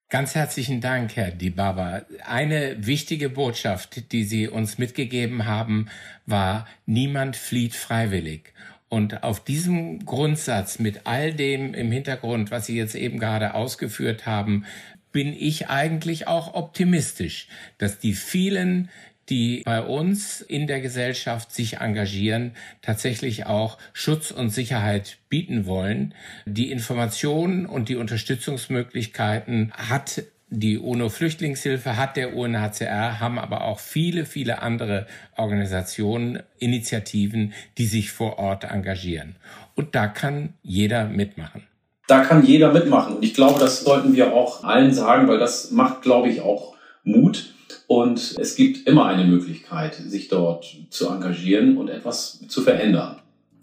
Ganz 0.10 0.36
herzlichen 0.36 0.82
Dank, 0.82 1.16
Herr 1.16 1.32
Dibaba. 1.32 2.02
Eine 2.26 2.86
wichtige 2.86 3.30
Botschaft, 3.30 4.12
die 4.12 4.26
Sie 4.26 4.50
uns 4.50 4.78
mitgegeben 4.78 5.46
haben, 5.46 5.88
war, 6.26 6.68
niemand 6.86 7.38
flieht 7.38 7.76
freiwillig. 7.76 8.54
Und 8.90 9.24
auf 9.24 9.42
diesem 9.42 10.06
Grundsatz 10.06 10.80
mit 10.80 11.02
all 11.06 11.34
dem 11.34 11.74
im 11.74 11.94
Hintergrund, 11.94 12.52
was 12.52 12.66
Sie 12.66 12.76
jetzt 12.76 12.96
eben 12.96 13.20
gerade 13.20 13.54
ausgeführt 13.54 14.26
haben, 14.26 14.66
bin 15.14 15.34
ich 15.34 15.70
eigentlich 15.70 16.28
auch 16.28 16.56
optimistisch, 16.56 17.48
dass 17.78 18.00
die 18.00 18.14
vielen 18.14 18.90
die 19.30 19.62
bei 19.66 19.82
uns 19.82 20.42
in 20.42 20.68
der 20.68 20.82
Gesellschaft 20.82 21.52
sich 21.52 21.78
engagieren, 21.78 22.52
tatsächlich 22.82 23.46
auch 23.46 23.78
Schutz 23.94 24.32
und 24.32 24.50
Sicherheit 24.50 25.18
bieten 25.30 25.66
wollen. 25.66 26.14
Die 26.46 26.72
Informationen 26.72 27.66
und 27.66 27.90
die 27.90 27.96
Unterstützungsmöglichkeiten 27.96 29.72
hat 29.74 30.24
die 30.54 30.78
UNO-Flüchtlingshilfe 30.78 31.96
hat 31.96 32.18
der 32.18 32.36
UNHCR, 32.36 33.22
haben 33.22 33.40
aber 33.40 33.64
auch 33.64 33.80
viele, 33.80 34.26
viele 34.26 34.62
andere 34.62 35.08
Organisationen, 35.38 36.44
Initiativen, 36.60 37.54
die 37.78 37.86
sich 37.86 38.12
vor 38.12 38.38
Ort 38.38 38.66
engagieren. 38.66 39.38
Und 39.76 39.96
da 39.96 40.08
kann 40.08 40.54
jeder 40.62 41.06
mitmachen. 41.06 41.64
Da 42.08 42.26
kann 42.26 42.46
jeder 42.46 42.74
mitmachen. 42.74 43.16
Und 43.16 43.24
ich 43.24 43.34
glaube, 43.34 43.62
das 43.62 43.86
sollten 43.86 44.14
wir 44.14 44.34
auch 44.34 44.66
allen 44.66 44.94
sagen, 44.94 45.30
weil 45.30 45.40
das 45.40 45.72
macht, 45.72 46.02
glaube 46.02 46.28
ich, 46.28 46.42
auch 46.42 46.76
Mut. 47.06 47.54
Und 47.92 48.36
es 48.40 48.56
gibt 48.56 48.88
immer 48.88 49.08
eine 49.08 49.26
Möglichkeit, 49.26 49.96
sich 49.96 50.30
dort 50.30 50.78
zu 50.92 51.10
engagieren 51.10 51.76
und 51.76 51.90
etwas 51.90 52.40
zu 52.48 52.62
verändern. 52.62 53.18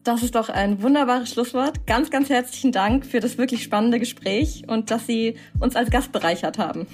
Das 0.04 0.22
ist 0.22 0.34
doch 0.34 0.50
ein 0.50 0.82
wunderbares 0.82 1.30
Schlusswort. 1.30 1.86
Ganz, 1.86 2.10
ganz 2.10 2.28
herzlichen 2.28 2.70
Dank 2.70 3.06
für 3.06 3.20
das 3.20 3.38
wirklich 3.38 3.62
spannende 3.62 3.98
Gespräch 3.98 4.64
und 4.66 4.90
dass 4.90 5.06
Sie 5.06 5.36
uns 5.60 5.76
als 5.76 5.90
Gast 5.90 6.12
bereichert 6.12 6.58
haben. 6.58 6.86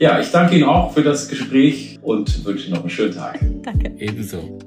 Ja, 0.00 0.18
ich 0.18 0.32
danke 0.32 0.56
Ihnen 0.56 0.64
auch 0.64 0.92
für 0.92 1.04
das 1.04 1.28
Gespräch 1.28 2.00
und 2.02 2.44
wünsche 2.44 2.66
Ihnen 2.66 2.74
noch 2.74 2.80
einen 2.80 2.90
schönen 2.90 3.14
Tag. 3.14 3.38
Danke. 3.62 3.92
Ebenso. 3.98 4.58